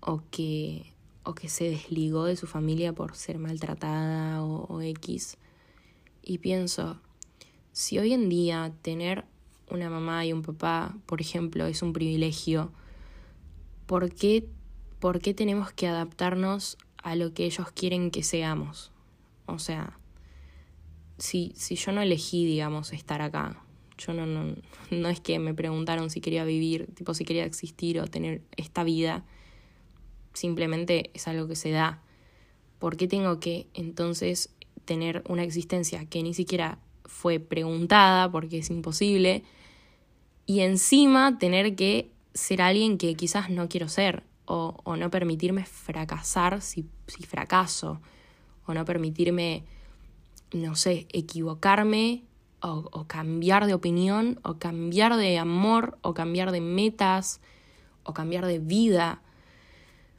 o 0.01 0.23
que, 0.31 0.93
o 1.25 1.35
que 1.35 1.49
se 1.49 1.71
desligó 1.71 2.25
de 2.25 2.37
su 2.37 2.47
familia 2.47 2.93
por 2.93 3.17
ser 3.17 3.39
maltratada 3.39 4.43
o, 4.43 4.67
o 4.73 4.81
X. 4.81 5.37
Y 6.23 6.39
pienso, 6.39 7.01
si 7.73 7.99
hoy 7.99 8.13
en 8.13 8.29
día 8.29 8.73
tener 8.83 9.25
una 9.71 9.91
mamá 9.91 10.25
y 10.25 10.33
un 10.33 10.43
papá, 10.43 10.97
por 11.07 11.21
ejemplo, 11.21 11.67
es 11.67 11.83
un 11.83 11.93
privilegio, 11.93 12.73
¿por 13.87 14.15
qué, 14.15 14.49
¿por 15.05 15.21
qué 15.21 15.35
tenemos 15.35 15.71
que 15.71 15.87
adaptarnos 15.87 16.79
a 16.97 17.15
lo 17.15 17.35
que 17.35 17.45
ellos 17.45 17.71
quieren 17.73 18.11
que 18.11 18.23
seamos? 18.23 18.91
O 19.45 19.59
sea, 19.59 19.99
si, 21.19 21.53
si 21.57 21.77
yo 21.77 21.93
no 21.93 22.01
elegí, 22.01 22.47
digamos, 22.47 22.91
estar 22.95 23.21
acá, 23.21 23.63
yo 23.99 24.15
no, 24.15 24.25
no, 24.25 24.57
no 24.91 25.09
es 25.11 25.21
que 25.21 25.39
me 25.39 25.53
preguntaron 25.53 26.09
si 26.09 26.23
quería 26.23 26.47
vivir, 26.47 26.89
tipo 26.95 27.13
si 27.13 27.27
quería 27.27 27.45
existir 27.45 28.01
o 28.01 28.07
tener 28.07 28.41
esta 28.57 28.83
vida, 28.83 29.27
simplemente 30.33 31.11
es 31.13 31.29
algo 31.29 31.49
que 31.49 31.57
se 31.57 31.71
da. 31.71 32.03
¿Por 32.79 32.97
qué 32.97 33.07
tengo 33.07 33.41
que 33.41 33.67
entonces 33.75 34.55
tener 34.87 35.23
una 35.29 35.43
existencia 35.43 36.07
que 36.07 36.23
ni 36.23 36.33
siquiera 36.33 36.79
fue 37.05 37.41
preguntada 37.41 38.33
porque 38.33 38.57
es 38.57 38.71
imposible, 38.71 39.43
y 40.47 40.61
encima 40.61 41.39
tener 41.39 41.77
que 41.77 42.11
ser 42.33 42.63
alguien 42.63 42.97
que 42.97 43.15
quizás 43.17 43.51
no 43.51 43.69
quiero 43.69 43.91
ser, 43.91 44.23
o, 44.47 44.97
no 44.97 45.11
permitirme 45.11 45.65
fracasar 45.65 46.61
si, 46.61 46.87
si 47.07 47.25
fracaso, 47.25 48.01
o 48.67 48.75
no 48.75 48.85
permitirme, 48.85 49.65
no 50.53 50.75
sé, 50.75 51.07
equivocarme, 51.13 52.25
o, 52.61 52.89
o 52.93 53.07
cambiar 53.07 53.67
de 53.67 53.75
opinión, 53.75 54.41
o 54.43 54.59
cambiar 54.59 55.17
de 55.17 55.39
amor, 55.39 55.99
o 56.03 56.15
cambiar 56.15 56.51
de 56.51 56.61
metas, 56.61 57.41
o 58.05 58.15
cambiar 58.15 58.47
de 58.47 58.59
vida. 58.59 59.23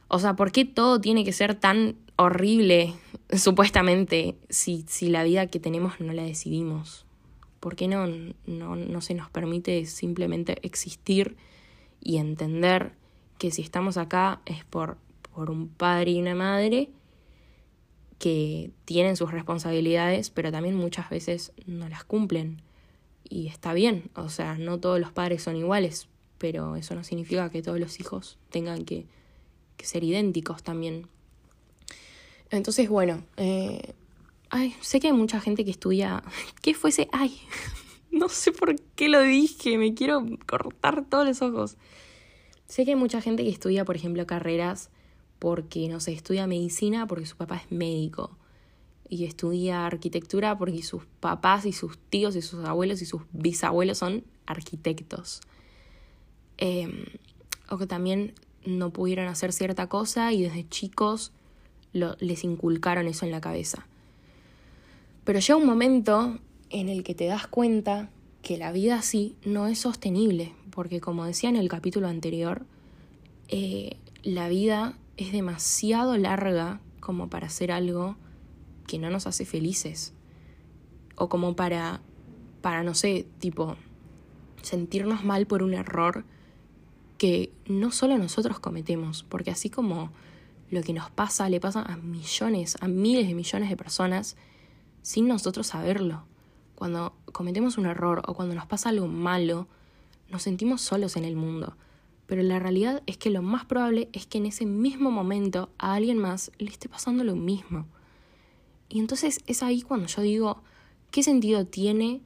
O 0.08 0.18
sea, 0.18 0.36
¿por 0.36 0.52
qué 0.52 0.64
todo 0.64 1.00
tiene 1.00 1.24
que 1.24 1.32
ser 1.32 1.54
tan 1.54 1.96
horrible, 2.16 2.94
supuestamente, 3.32 4.36
si, 4.48 4.84
si 4.88 5.08
la 5.08 5.24
vida 5.24 5.46
que 5.46 5.60
tenemos 5.60 6.00
no 6.00 6.12
la 6.12 6.22
decidimos? 6.22 7.04
¿Por 7.60 7.74
qué 7.74 7.88
no, 7.88 8.06
no, 8.46 8.76
no 8.76 9.00
se 9.00 9.14
nos 9.14 9.30
permite 9.30 9.86
simplemente 9.86 10.58
existir 10.62 11.36
y 12.00 12.18
entender 12.18 12.92
que 13.38 13.50
si 13.50 13.62
estamos 13.62 13.96
acá 13.96 14.40
es 14.46 14.64
por, 14.64 14.98
por 15.34 15.50
un 15.50 15.68
padre 15.68 16.12
y 16.12 16.20
una 16.20 16.34
madre 16.34 16.90
que 18.18 18.70
tienen 18.84 19.16
sus 19.16 19.30
responsabilidades, 19.30 20.30
pero 20.30 20.50
también 20.50 20.74
muchas 20.74 21.10
veces 21.10 21.52
no 21.66 21.88
las 21.88 22.04
cumplen. 22.04 22.62
Y 23.28 23.48
está 23.48 23.74
bien, 23.74 24.10
o 24.14 24.28
sea, 24.28 24.56
no 24.56 24.78
todos 24.78 25.00
los 25.00 25.12
padres 25.12 25.42
son 25.42 25.56
iguales, 25.56 26.08
pero 26.38 26.76
eso 26.76 26.94
no 26.94 27.04
significa 27.04 27.50
que 27.50 27.62
todos 27.62 27.78
los 27.80 28.00
hijos 28.00 28.38
tengan 28.50 28.84
que, 28.84 29.06
ser 29.78 30.04
idénticos 30.04 30.62
también. 30.62 31.06
Entonces, 32.50 32.88
bueno, 32.88 33.22
eh, 33.36 33.92
ay, 34.48 34.74
sé 34.80 35.00
que 35.00 35.08
hay 35.08 35.12
mucha 35.12 35.40
gente 35.40 35.64
que 35.64 35.70
estudia. 35.70 36.22
¿Qué 36.62 36.74
fuese? 36.74 37.08
Ay, 37.12 37.38
no 38.10 38.28
sé 38.28 38.52
por 38.52 38.80
qué 38.96 39.08
lo 39.08 39.22
dije, 39.22 39.76
me 39.76 39.94
quiero 39.94 40.24
cortar 40.46 41.04
todos 41.04 41.26
los 41.26 41.42
ojos. 41.42 41.76
Sé 42.66 42.84
que 42.84 42.92
hay 42.92 42.96
mucha 42.96 43.20
gente 43.20 43.44
que 43.44 43.50
estudia, 43.50 43.84
por 43.84 43.96
ejemplo, 43.96 44.26
carreras 44.26 44.90
porque, 45.38 45.88
no 45.88 46.00
sé, 46.00 46.12
estudia 46.12 46.46
medicina 46.46 47.06
porque 47.06 47.26
su 47.26 47.36
papá 47.36 47.56
es 47.56 47.70
médico. 47.70 48.36
y 49.08 49.24
estudia 49.24 49.86
arquitectura 49.86 50.58
porque 50.58 50.82
sus 50.82 51.04
papás 51.20 51.64
y 51.64 51.72
sus 51.72 51.96
tíos 51.96 52.34
y 52.34 52.42
sus 52.42 52.64
abuelos 52.64 53.02
y 53.02 53.06
sus 53.06 53.22
bisabuelos 53.30 53.98
son 53.98 54.24
arquitectos. 54.46 55.42
Em, 56.58 57.04
o 57.70 57.78
que 57.78 57.86
también 57.86 58.34
no 58.64 58.90
pudieron 58.90 59.28
hacer 59.28 59.52
cierta 59.52 59.88
cosa 59.88 60.32
y 60.32 60.42
desde 60.42 60.68
chicos 60.68 61.32
les 61.92 62.44
inculcaron 62.44 63.06
eso 63.06 63.24
en 63.24 63.30
la 63.30 63.40
cabeza. 63.40 63.86
Pero 65.24 65.38
llega 65.38 65.56
un 65.56 65.66
momento 65.66 66.38
en 66.70 66.88
el 66.88 67.04
que 67.04 67.14
te 67.14 67.26
das 67.26 67.46
cuenta 67.46 68.10
que 68.46 68.56
la 68.56 68.70
vida 68.70 68.94
así 68.94 69.34
no 69.44 69.66
es 69.66 69.80
sostenible, 69.80 70.54
porque 70.70 71.00
como 71.00 71.24
decía 71.24 71.48
en 71.48 71.56
el 71.56 71.68
capítulo 71.68 72.06
anterior, 72.06 72.64
eh, 73.48 73.96
la 74.22 74.48
vida 74.48 74.96
es 75.16 75.32
demasiado 75.32 76.16
larga 76.16 76.80
como 77.00 77.28
para 77.28 77.48
hacer 77.48 77.72
algo 77.72 78.14
que 78.86 79.00
no 79.00 79.10
nos 79.10 79.26
hace 79.26 79.46
felices. 79.46 80.14
O 81.16 81.28
como 81.28 81.56
para, 81.56 82.02
para, 82.60 82.84
no 82.84 82.94
sé, 82.94 83.26
tipo, 83.40 83.74
sentirnos 84.62 85.24
mal 85.24 85.48
por 85.48 85.64
un 85.64 85.74
error 85.74 86.24
que 87.18 87.52
no 87.66 87.90
solo 87.90 88.16
nosotros 88.16 88.60
cometemos, 88.60 89.24
porque 89.24 89.50
así 89.50 89.70
como 89.70 90.12
lo 90.70 90.84
que 90.84 90.92
nos 90.92 91.10
pasa 91.10 91.48
le 91.48 91.58
pasa 91.58 91.82
a 91.82 91.96
millones, 91.96 92.76
a 92.80 92.86
miles 92.86 93.26
de 93.26 93.34
millones 93.34 93.70
de 93.70 93.76
personas 93.76 94.36
sin 95.02 95.26
nosotros 95.26 95.66
saberlo. 95.66 96.28
Cuando 96.76 97.14
cometemos 97.32 97.78
un 97.78 97.86
error 97.86 98.22
o 98.26 98.34
cuando 98.34 98.54
nos 98.54 98.66
pasa 98.66 98.90
algo 98.90 99.08
malo, 99.08 99.66
nos 100.30 100.42
sentimos 100.42 100.82
solos 100.82 101.16
en 101.16 101.24
el 101.24 101.34
mundo. 101.34 101.76
Pero 102.26 102.42
la 102.42 102.58
realidad 102.58 103.02
es 103.06 103.16
que 103.16 103.30
lo 103.30 103.42
más 103.42 103.64
probable 103.64 104.08
es 104.12 104.26
que 104.26 104.38
en 104.38 104.46
ese 104.46 104.66
mismo 104.66 105.10
momento 105.10 105.70
a 105.78 105.94
alguien 105.94 106.18
más 106.18 106.52
le 106.58 106.70
esté 106.70 106.88
pasando 106.88 107.24
lo 107.24 107.34
mismo. 107.34 107.86
Y 108.88 108.98
entonces 108.98 109.40
es 109.46 109.62
ahí 109.62 109.82
cuando 109.82 110.06
yo 110.06 110.22
digo, 110.22 110.62
¿qué 111.10 111.22
sentido 111.22 111.66
tiene 111.66 112.20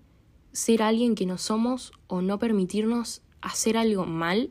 ser 0.52 0.82
alguien 0.82 1.14
que 1.14 1.26
no 1.26 1.38
somos 1.38 1.92
o 2.08 2.20
no 2.20 2.38
permitirnos 2.38 3.22
hacer 3.40 3.76
algo 3.76 4.04
mal 4.04 4.50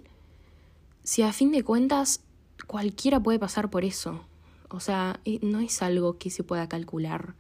si 1.04 1.24
a 1.24 1.34
fin 1.34 1.52
de 1.52 1.64
cuentas 1.64 2.22
cualquiera 2.68 3.22
puede 3.22 3.38
pasar 3.38 3.70
por 3.70 3.84
eso? 3.84 4.22
O 4.70 4.80
sea, 4.80 5.20
eh, 5.26 5.40
no 5.42 5.60
es 5.60 5.82
algo 5.82 6.18
que 6.18 6.30
se 6.30 6.44
pueda 6.44 6.70
calcular. 6.70 7.36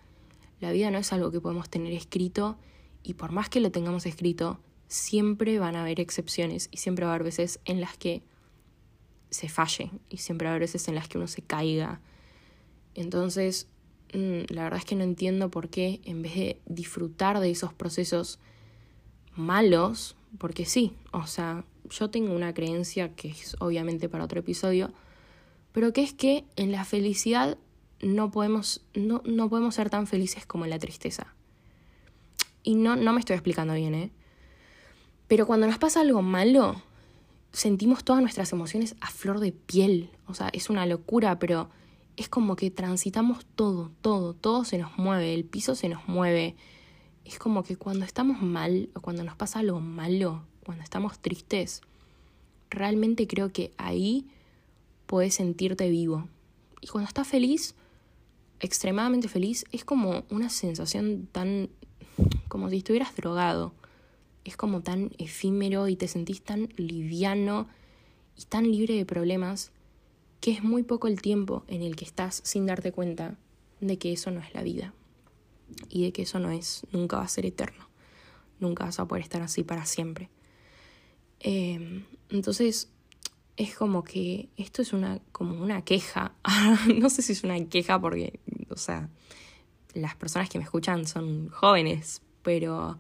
La 0.59 0.71
vida 0.71 0.91
no 0.91 0.97
es 0.97 1.13
algo 1.13 1.31
que 1.31 1.41
podemos 1.41 1.69
tener 1.69 1.93
escrito 1.93 2.57
y 3.03 3.13
por 3.13 3.31
más 3.31 3.49
que 3.49 3.59
lo 3.59 3.71
tengamos 3.71 4.05
escrito, 4.05 4.59
siempre 4.87 5.59
van 5.59 5.75
a 5.75 5.81
haber 5.81 5.99
excepciones 5.99 6.69
y 6.71 6.77
siempre 6.77 7.05
va 7.05 7.11
a 7.11 7.15
haber 7.15 7.25
veces 7.25 7.59
en 7.65 7.79
las 7.79 7.97
que 7.97 8.23
se 9.29 9.47
falle 9.47 9.91
y 10.09 10.17
siempre 10.17 10.45
va 10.45 10.51
a 10.51 10.53
haber 10.53 10.61
veces 10.61 10.87
en 10.87 10.95
las 10.95 11.07
que 11.07 11.17
uno 11.17 11.27
se 11.27 11.41
caiga. 11.41 12.01
Entonces, 12.95 13.67
Mm, 14.13 14.45
la 14.49 14.63
verdad 14.63 14.79
es 14.79 14.85
que 14.85 14.95
no 14.95 15.03
entiendo 15.03 15.51
por 15.51 15.69
qué 15.69 16.01
en 16.03 16.21
vez 16.21 16.35
de 16.35 16.61
disfrutar 16.65 17.39
de 17.39 17.51
esos 17.51 17.73
procesos 17.73 18.39
malos, 19.35 20.15
porque 20.37 20.65
sí, 20.65 20.93
o 21.11 21.27
sea, 21.27 21.63
yo 21.89 22.09
tengo 22.09 22.33
una 22.33 22.53
creencia 22.53 23.13
que 23.15 23.29
es 23.29 23.55
obviamente 23.59 24.09
para 24.09 24.23
otro 24.23 24.39
episodio, 24.39 24.91
pero 25.71 25.93
que 25.93 26.01
es 26.01 26.13
que 26.13 26.45
en 26.55 26.71
la 26.71 26.85
felicidad 26.85 27.57
no 28.01 28.31
podemos, 28.31 28.81
no, 28.93 29.21
no 29.25 29.49
podemos 29.49 29.75
ser 29.75 29.89
tan 29.89 30.07
felices 30.07 30.45
como 30.45 30.65
en 30.65 30.71
la 30.71 30.79
tristeza. 30.79 31.33
Y 32.63 32.75
no, 32.75 32.95
no 32.95 33.13
me 33.13 33.19
estoy 33.19 33.35
explicando 33.35 33.73
bien, 33.73 33.95
¿eh? 33.95 34.11
Pero 35.27 35.45
cuando 35.45 35.67
nos 35.67 35.77
pasa 35.77 36.01
algo 36.01 36.21
malo, 36.21 36.81
sentimos 37.51 38.03
todas 38.03 38.21
nuestras 38.21 38.51
emociones 38.51 38.95
a 38.99 39.09
flor 39.09 39.39
de 39.39 39.51
piel. 39.51 40.09
O 40.27 40.33
sea, 40.33 40.49
es 40.53 40.69
una 40.69 40.85
locura, 40.85 41.39
pero 41.39 41.69
es 42.17 42.29
como 42.29 42.55
que 42.55 42.71
transitamos 42.71 43.45
todo, 43.55 43.91
todo, 44.01 44.33
todo 44.33 44.65
se 44.65 44.77
nos 44.77 44.97
mueve, 44.97 45.33
el 45.33 45.45
piso 45.45 45.75
se 45.75 45.87
nos 45.87 46.07
mueve. 46.07 46.55
Es 47.25 47.39
como 47.39 47.63
que 47.63 47.75
cuando 47.75 48.05
estamos 48.05 48.41
mal 48.41 48.89
o 48.95 49.01
cuando 49.01 49.23
nos 49.23 49.35
pasa 49.35 49.59
algo 49.59 49.79
malo, 49.79 50.43
cuando 50.65 50.83
estamos 50.83 51.19
tristes, 51.19 51.81
realmente 52.69 53.27
creo 53.27 53.51
que 53.51 53.73
ahí 53.77 54.27
puedes 55.05 55.35
sentirte 55.35 55.89
vivo. 55.89 56.27
Y 56.81 56.87
cuando 56.87 57.07
estás 57.07 57.27
feliz, 57.27 57.75
extremadamente 58.59 59.27
feliz, 59.27 59.65
es 59.71 59.85
como 59.85 60.25
una 60.29 60.49
sensación 60.49 61.27
tan 61.31 61.69
como 62.47 62.69
si 62.69 62.77
estuvieras 62.77 63.15
drogado. 63.15 63.73
Es 64.43 64.57
como 64.57 64.81
tan 64.81 65.11
efímero 65.17 65.87
y 65.87 65.95
te 65.95 66.07
sentís 66.07 66.41
tan 66.41 66.69
liviano 66.77 67.67
y 68.37 68.43
tan 68.43 68.69
libre 68.69 68.95
de 68.95 69.05
problemas 69.05 69.71
que 70.41 70.51
es 70.51 70.63
muy 70.63 70.83
poco 70.83 71.07
el 71.07 71.21
tiempo 71.21 71.63
en 71.67 71.81
el 71.81 71.95
que 71.95 72.05
estás 72.05 72.41
sin 72.43 72.65
darte 72.65 72.91
cuenta 72.91 73.37
de 73.81 73.97
que 73.97 74.13
eso 74.13 74.31
no 74.31 74.39
es 74.39 74.53
la 74.53 74.63
vida 74.63 74.93
y 75.89 76.03
de 76.03 76.11
que 76.11 76.23
eso 76.23 76.39
no 76.39 76.51
es, 76.51 76.85
nunca 76.91 77.17
va 77.17 77.23
a 77.23 77.27
ser 77.27 77.45
eterno, 77.45 77.89
nunca 78.59 78.85
vas 78.85 78.99
a 78.99 79.07
poder 79.07 79.23
estar 79.23 79.41
así 79.41 79.63
para 79.63 79.85
siempre. 79.85 80.29
Em, 81.41 82.05
entonces, 82.29 82.89
es 83.59 83.75
como 83.75 84.05
que 84.05 84.47
esto 84.55 84.81
es 84.81 84.93
una, 84.93 85.19
como 85.33 85.61
una 85.61 85.83
queja, 85.83 86.31
no 86.95 87.09
sé 87.09 87.21
si 87.21 87.33
es 87.33 87.43
una 87.43 87.59
queja 87.65 87.99
porque, 87.99 88.39
o 88.69 88.77
sea, 88.77 89.09
las 89.93 90.15
personas 90.15 90.47
que 90.49 90.57
me 90.57 90.63
escuchan 90.63 91.05
son 91.05 91.49
jóvenes, 91.49 92.21
pero 92.41 92.97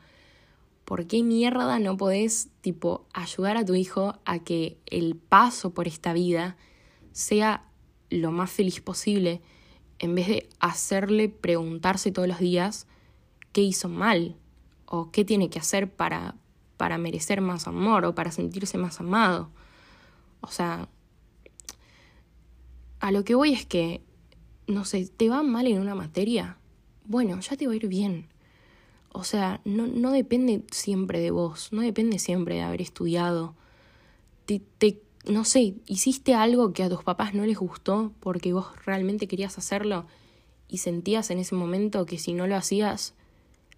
¿por 0.83 1.07
qué 1.07 1.23
mierda 1.23 1.79
no 1.79 1.95
podés, 1.95 2.49
tipo, 2.59 3.07
ayudar 3.13 3.55
a 3.55 3.63
tu 3.63 3.73
hijo 3.73 4.19
a 4.25 4.39
que 4.39 4.77
el 4.85 5.15
paso 5.15 5.73
por 5.73 5.87
esta 5.87 6.11
vida 6.11 6.57
sea 7.13 7.63
lo 8.09 8.33
más 8.33 8.51
feliz 8.51 8.81
posible, 8.81 9.41
en 9.97 10.13
vez 10.13 10.27
de 10.27 10.49
hacerle 10.59 11.29
preguntarse 11.29 12.11
todos 12.11 12.27
los 12.27 12.39
días 12.39 12.85
qué 13.53 13.61
hizo 13.61 13.87
mal 13.87 14.35
o 14.85 15.09
qué 15.09 15.23
tiene 15.23 15.49
que 15.49 15.59
hacer 15.59 15.89
para, 15.89 16.35
para 16.75 16.97
merecer 16.97 17.39
más 17.39 17.65
amor 17.65 18.03
o 18.03 18.13
para 18.13 18.31
sentirse 18.31 18.77
más 18.77 18.99
amado. 18.99 19.51
O 20.41 20.47
sea, 20.47 20.89
a 22.99 23.11
lo 23.11 23.23
que 23.23 23.35
voy 23.35 23.53
es 23.53 23.65
que, 23.65 24.01
no 24.67 24.85
sé, 24.85 25.07
te 25.07 25.29
va 25.29 25.43
mal 25.43 25.67
en 25.67 25.79
una 25.79 25.95
materia, 25.95 26.57
bueno, 27.05 27.39
ya 27.39 27.55
te 27.55 27.67
va 27.67 27.73
a 27.73 27.75
ir 27.75 27.87
bien. 27.87 28.27
O 29.11 29.23
sea, 29.23 29.61
no, 29.65 29.87
no 29.87 30.11
depende 30.11 30.63
siempre 30.71 31.19
de 31.19 31.31
vos, 31.31 31.73
no 31.73 31.81
depende 31.81 32.19
siempre 32.19 32.55
de 32.55 32.61
haber 32.61 32.81
estudiado. 32.81 33.55
Te, 34.45 34.61
te 34.77 35.01
no 35.25 35.43
sé, 35.45 35.75
hiciste 35.85 36.33
algo 36.33 36.73
que 36.73 36.83
a 36.83 36.89
tus 36.89 37.03
papás 37.03 37.33
no 37.33 37.45
les 37.45 37.57
gustó 37.57 38.13
porque 38.19 38.53
vos 38.53 38.67
realmente 38.85 39.27
querías 39.27 39.57
hacerlo 39.57 40.05
y 40.67 40.77
sentías 40.77 41.29
en 41.31 41.39
ese 41.39 41.55
momento 41.55 42.05
que 42.05 42.17
si 42.17 42.33
no 42.33 42.47
lo 42.47 42.55
hacías 42.55 43.15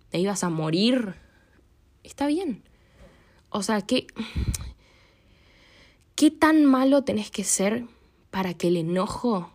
te 0.09 0.19
ibas 0.19 0.43
a 0.43 0.49
morir, 0.49 1.15
está 2.03 2.27
bien. 2.27 2.63
O 3.49 3.63
sea, 3.63 3.81
¿qué, 3.81 4.07
¿qué 6.21 6.29
tan 6.29 6.65
malo 6.65 7.03
tenés 7.03 7.31
que 7.31 7.43
ser 7.43 7.87
para 8.29 8.53
que 8.53 8.67
el 8.67 8.77
enojo 8.77 9.51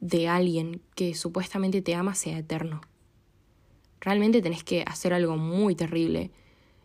de 0.00 0.28
alguien 0.28 0.82
que 0.94 1.14
supuestamente 1.14 1.80
te 1.80 1.94
ama 1.94 2.14
sea 2.14 2.36
eterno? 2.36 2.82
Realmente 4.02 4.42
tenés 4.42 4.62
que 4.62 4.84
hacer 4.86 5.14
algo 5.14 5.38
muy 5.38 5.74
terrible. 5.74 6.30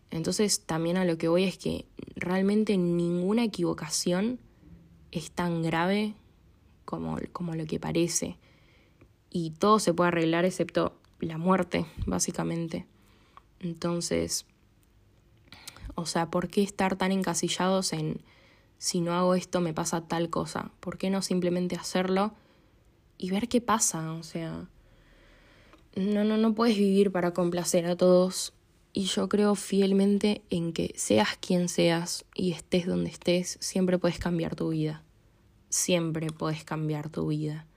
Entonces 0.09 0.61
también 0.61 0.95
a 0.95 1.03
lo 1.03 1.17
que 1.17 1.27
voy 1.27 1.43
es 1.43 1.57
que 1.57 1.85
realmente 2.15 2.77
ninguna 2.77 3.43
equivocación 3.43 4.39
es 5.11 5.31
tan 5.31 5.61
grave 5.61 6.13
como, 6.85 7.17
como 7.33 7.55
lo 7.55 7.65
que 7.65 7.77
parece. 7.77 8.37
Y 9.29 9.49
todo 9.49 9.79
se 9.79 9.93
puede 9.93 10.07
arreglar 10.07 10.45
excepto 10.45 10.97
la 11.19 11.37
muerte, 11.37 11.85
básicamente. 12.05 12.85
Entonces, 13.59 14.45
o 15.95 16.05
sea, 16.05 16.31
¿por 16.31 16.47
qué 16.47 16.63
estar 16.63 16.95
tan 16.95 17.11
encasillados 17.11 17.91
en 17.91 18.21
si 18.77 19.01
no 19.01 19.13
hago 19.13 19.35
esto 19.35 19.61
me 19.61 19.73
pasa 19.73 20.07
tal 20.07 20.29
cosa? 20.29 20.71
¿Por 20.79 20.97
qué 20.97 21.09
no 21.09 21.21
simplemente 21.21 21.75
hacerlo 21.75 22.33
y 23.17 23.29
ver 23.29 23.47
qué 23.47 23.61
pasa? 23.61 24.13
O 24.13 24.23
sea, 24.23 24.67
no, 25.95 26.23
no, 26.23 26.37
no 26.37 26.53
puedes 26.53 26.77
vivir 26.77 27.11
para 27.11 27.33
complacer 27.33 27.85
a 27.85 27.95
todos 27.95 28.53
y 28.97 29.03
yo 29.07 29.27
creo 29.27 29.55
fielmente 29.55 30.41
en 30.49 30.71
que 30.71 30.93
seas 30.95 31.37
quien 31.37 31.67
seas 31.67 32.23
y 32.33 32.53
estés 32.53 32.85
donde 32.85 33.09
estés, 33.09 33.57
siempre 33.59 33.99
puedes 33.99 34.19
cambiar 34.19 34.55
tu 34.55 34.69
vida. 34.69 35.03
Siempre 35.67 36.27
puedes 36.27 36.63
cambiar 36.63 37.09
tu 37.09 37.27
vida. 37.27 37.67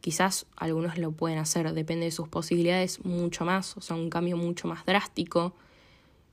Quizás 0.00 0.46
algunos 0.56 0.98
lo 0.98 1.12
pueden 1.12 1.38
hacer, 1.38 1.72
depende 1.74 2.06
de 2.06 2.10
sus 2.10 2.28
posibilidades 2.28 3.04
mucho 3.04 3.44
más, 3.44 3.76
o 3.76 3.80
sea, 3.80 3.94
un 3.94 4.10
cambio 4.10 4.36
mucho 4.36 4.66
más 4.66 4.84
drástico. 4.84 5.54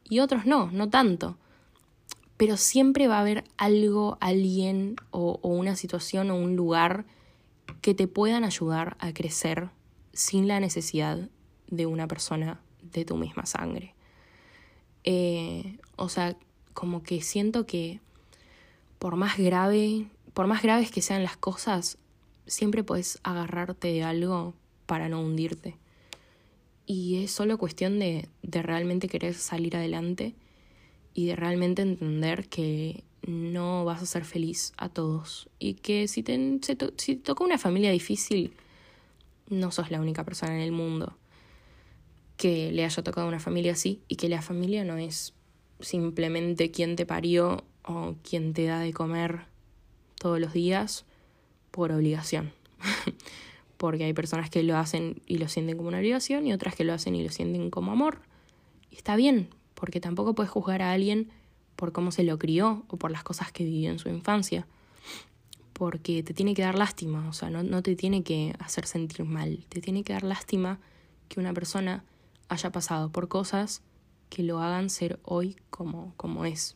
Y 0.03 0.19
otros 0.19 0.47
no, 0.47 0.71
no 0.71 0.89
tanto. 0.89 1.37
Pero 2.37 2.57
siempre 2.57 3.07
va 3.07 3.17
a 3.17 3.21
haber 3.21 3.43
algo, 3.57 4.17
alguien 4.19 4.97
o, 5.11 5.39
una 5.41 5.75
situación 5.75 6.31
o 6.31 6.35
un 6.35 6.55
lugar 6.55 7.05
que 7.81 7.93
te 7.93 8.07
puedan 8.07 8.43
ayudar 8.43 8.97
a 8.99 9.13
crecer 9.13 9.69
sin 10.13 10.47
la 10.47 10.59
necesidad 10.59 11.29
de 11.67 11.85
una 11.85 12.07
persona 12.07 12.59
de 12.81 13.05
tu 13.05 13.15
misma 13.15 13.45
sangre. 13.45 13.93
Eh, 15.03 15.77
o 15.95 16.09
sea, 16.09 16.35
como 16.73 17.03
que 17.03 17.21
siento 17.21 17.65
que 17.65 18.01
por 18.99 19.15
más 19.15 19.37
grave, 19.37 20.07
por 20.33 20.47
más 20.47 20.61
graves 20.61 20.91
que 20.91 21.01
sean 21.01 21.23
las 21.23 21.37
cosas, 21.37 21.97
siempre 22.47 22.83
puedes 22.83 23.19
agarrarte 23.23 23.87
de 23.89 24.03
algo 24.03 24.53
para 24.85 25.09
no 25.09 25.21
hundirte. 25.21 25.77
Y 26.85 27.23
es 27.23 27.31
solo 27.31 27.57
cuestión 27.57 27.97
de 27.99 28.27
realmente 28.43 29.07
querer 29.07 29.33
salir 29.35 29.75
adelante 29.75 30.35
y 31.15 31.25
de 31.25 31.35
realmente 31.35 31.81
entender 31.81 32.47
que 32.47 33.03
no 33.25 33.85
vas 33.85 34.03
a 34.03 34.05
ser 34.05 34.25
feliz 34.25 34.73
a 34.77 34.89
todos. 34.89 35.49
Y 35.57 35.75
que 35.75 36.07
si 36.07 36.21
te, 36.21 36.59
si 36.61 36.75
te 36.75 37.15
toca 37.15 37.43
una 37.43 37.57
familia 37.57 37.89
difícil, 37.89 38.53
no 39.49 39.71
sos 39.71 39.89
la 39.89 39.99
única 39.99 40.23
persona 40.23 40.55
en 40.55 40.61
el 40.61 40.71
mundo 40.71 41.17
que 42.37 42.71
le 42.71 42.83
haya 42.83 43.03
tocado 43.03 43.27
una 43.27 43.39
familia 43.39 43.73
así 43.73 44.01
y 44.07 44.17
que 44.17 44.29
la 44.29 44.41
familia 44.41 44.83
no 44.83 44.97
es 44.97 45.33
simplemente 45.79 46.71
quien 46.71 46.95
te 46.95 47.05
parió 47.05 47.63
o 47.83 48.15
quien 48.29 48.53
te 48.53 48.65
da 48.65 48.79
de 48.79 48.93
comer 48.93 49.45
todos 50.19 50.39
los 50.39 50.53
días 50.53 51.05
por 51.71 51.91
obligación. 51.91 52.51
Porque 53.77 54.05
hay 54.05 54.13
personas 54.13 54.49
que 54.49 54.63
lo 54.63 54.77
hacen 54.77 55.21
y 55.25 55.37
lo 55.37 55.47
sienten 55.47 55.77
como 55.77 55.89
una 55.89 55.99
obligación 55.99 56.47
y 56.47 56.53
otras 56.53 56.75
que 56.75 56.83
lo 56.83 56.93
hacen 56.93 57.15
y 57.15 57.23
lo 57.23 57.29
sienten 57.29 57.69
como 57.69 57.91
amor. 57.91 58.19
Y 58.89 58.95
está 58.95 59.15
bien, 59.15 59.49
porque 59.75 59.99
tampoco 59.99 60.33
puedes 60.33 60.51
juzgar 60.51 60.81
a 60.81 60.91
alguien 60.91 61.29
por 61.75 61.91
cómo 61.91 62.11
se 62.11 62.23
lo 62.23 62.39
crió 62.39 62.83
o 62.87 62.97
por 62.97 63.11
las 63.11 63.23
cosas 63.23 63.51
que 63.51 63.63
vivió 63.63 63.91
en 63.91 63.99
su 63.99 64.09
infancia. 64.09 64.65
Porque 65.73 66.23
te 66.23 66.33
tiene 66.33 66.53
que 66.53 66.61
dar 66.61 66.75
lástima, 66.75 67.27
o 67.27 67.33
sea, 67.33 67.49
no, 67.49 67.61
no 67.61 67.83
te 67.83 67.95
tiene 67.95 68.23
que 68.23 68.55
hacer 68.59 68.87
sentir 68.87 69.25
mal, 69.25 69.65
te 69.69 69.81
tiene 69.81 70.03
que 70.03 70.13
dar 70.13 70.23
lástima 70.23 70.79
que 71.27 71.39
una 71.39 71.53
persona 71.53 72.03
haya 72.47 72.71
pasado 72.71 73.11
por 73.11 73.27
cosas 73.27 73.81
que 74.29 74.43
lo 74.43 74.59
hagan 74.59 74.89
ser 74.89 75.19
hoy 75.23 75.57
como, 75.69 76.13
como 76.17 76.45
es. 76.45 76.75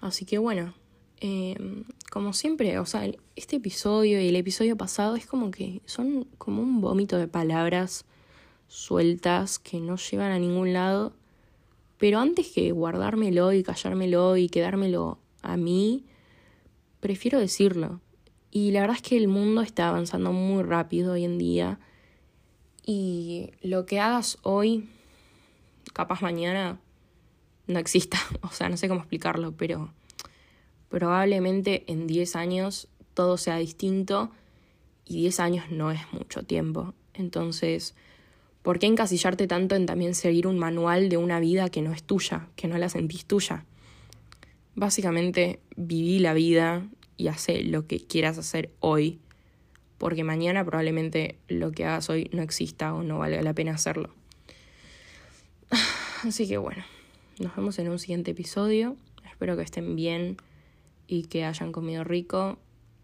Así 0.00 0.24
que 0.24 0.38
bueno, 0.38 0.74
em, 1.20 1.84
como 2.10 2.32
siempre, 2.32 2.78
o 2.78 2.86
sea, 2.86 3.10
este 3.36 3.56
episodio 3.56 4.20
y 4.20 4.28
el 4.28 4.36
episodio 4.36 4.76
pasado 4.76 5.16
es 5.16 5.26
como 5.26 5.50
que 5.50 5.82
son 5.86 6.24
como 6.38 6.62
un 6.62 6.80
vómito 6.80 7.16
de 7.16 7.26
palabras 7.26 8.04
sueltas 8.68 9.58
que 9.58 9.80
no 9.80 9.96
llevan 9.96 10.32
a 10.32 10.38
ningún 10.38 10.72
lado. 10.72 11.14
Pero 12.04 12.20
antes 12.20 12.48
que 12.48 12.70
guardármelo 12.70 13.54
y 13.54 13.62
callármelo 13.62 14.36
y 14.36 14.50
quedármelo 14.50 15.20
a 15.40 15.56
mí, 15.56 16.04
prefiero 17.00 17.38
decirlo. 17.38 18.02
Y 18.50 18.72
la 18.72 18.82
verdad 18.82 18.96
es 18.96 19.02
que 19.02 19.16
el 19.16 19.26
mundo 19.26 19.62
está 19.62 19.88
avanzando 19.88 20.30
muy 20.30 20.64
rápido 20.64 21.14
hoy 21.14 21.24
en 21.24 21.38
día 21.38 21.80
y 22.84 23.52
lo 23.62 23.86
que 23.86 24.00
hagas 24.00 24.36
hoy, 24.42 24.86
capaz 25.94 26.20
mañana, 26.20 26.78
no 27.68 27.78
exista. 27.78 28.18
O 28.42 28.50
sea, 28.50 28.68
no 28.68 28.76
sé 28.76 28.86
cómo 28.86 29.00
explicarlo, 29.00 29.56
pero 29.56 29.90
probablemente 30.90 31.90
en 31.90 32.06
10 32.06 32.36
años 32.36 32.86
todo 33.14 33.38
sea 33.38 33.56
distinto 33.56 34.30
y 35.06 35.20
10 35.20 35.40
años 35.40 35.70
no 35.70 35.90
es 35.90 36.02
mucho 36.12 36.42
tiempo. 36.42 36.92
Entonces, 37.14 37.94
¿por 38.64 38.80
qué 38.80 38.86
encasillarte 38.86 39.46
tanto 39.46 39.76
en 39.76 39.86
también 39.86 40.16
seguir 40.16 40.48
un 40.48 40.58
manual 40.58 41.08
de 41.08 41.18
una 41.18 41.38
vida 41.38 41.68
que 41.68 41.82
no 41.82 41.92
es 41.92 42.02
tuya, 42.02 42.48
que 42.56 42.66
no 42.66 42.76
la 42.78 42.88
sentís 42.88 43.24
tuya? 43.24 43.64
Básicamente, 44.74 45.60
viví 45.76 46.18
la 46.18 46.34
vida 46.34 46.84
y 47.16 47.28
hace 47.28 47.62
lo 47.62 47.86
que 47.86 48.00
quieras 48.00 48.38
hacer 48.38 48.72
hoy 48.80 49.20
porque 49.98 50.24
mañana 50.24 50.64
probablemente 50.64 51.38
lo 51.48 51.72
que 51.72 51.84
hagas 51.84 52.10
hoy 52.10 52.28
no 52.32 52.42
exista 52.42 52.94
o 52.94 53.02
no 53.02 53.18
valga 53.18 53.40
la 53.42 53.54
pena 53.54 53.72
hacerlo. 53.72 54.10
Así 56.24 56.48
que 56.48 56.58
bueno, 56.58 56.84
nos 57.38 57.54
vemos 57.56 57.78
en 57.78 57.88
un 57.88 57.98
siguiente 57.98 58.32
episodio. 58.32 58.96
Espero 59.24 59.56
que 59.56 59.62
estén 59.62 59.96
bien 59.96 60.36
y 61.06 61.24
que 61.24 61.44
hayan 61.44 61.72
comido 61.72 62.04
rico. 62.04 62.58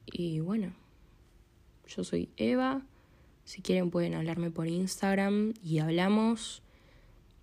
Y 0.07 0.41
bueno, 0.41 0.73
yo 1.87 2.05
soy 2.05 2.29
Eva. 2.37 2.83
Si 3.45 3.63
quieren 3.63 3.91
pueden 3.91 4.15
hablarme 4.15 4.51
por 4.51 4.69
Instagram 4.69 5.55
y 5.63 5.79
hablamos. 5.79 6.63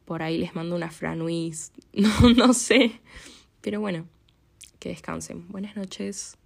Por 0.06 0.24
ahí 0.24 0.38
les 0.38 0.56
mando 0.56 0.76
una 0.76 0.92
franuis. 0.92 1.72
No, 1.94 2.30
no 2.30 2.54
sé. 2.54 3.02
Pero 3.62 3.82
bueno, 3.82 4.06
que 4.80 4.90
descansen. 4.90 5.48
Buenas 5.50 5.76
noches. 5.76 6.38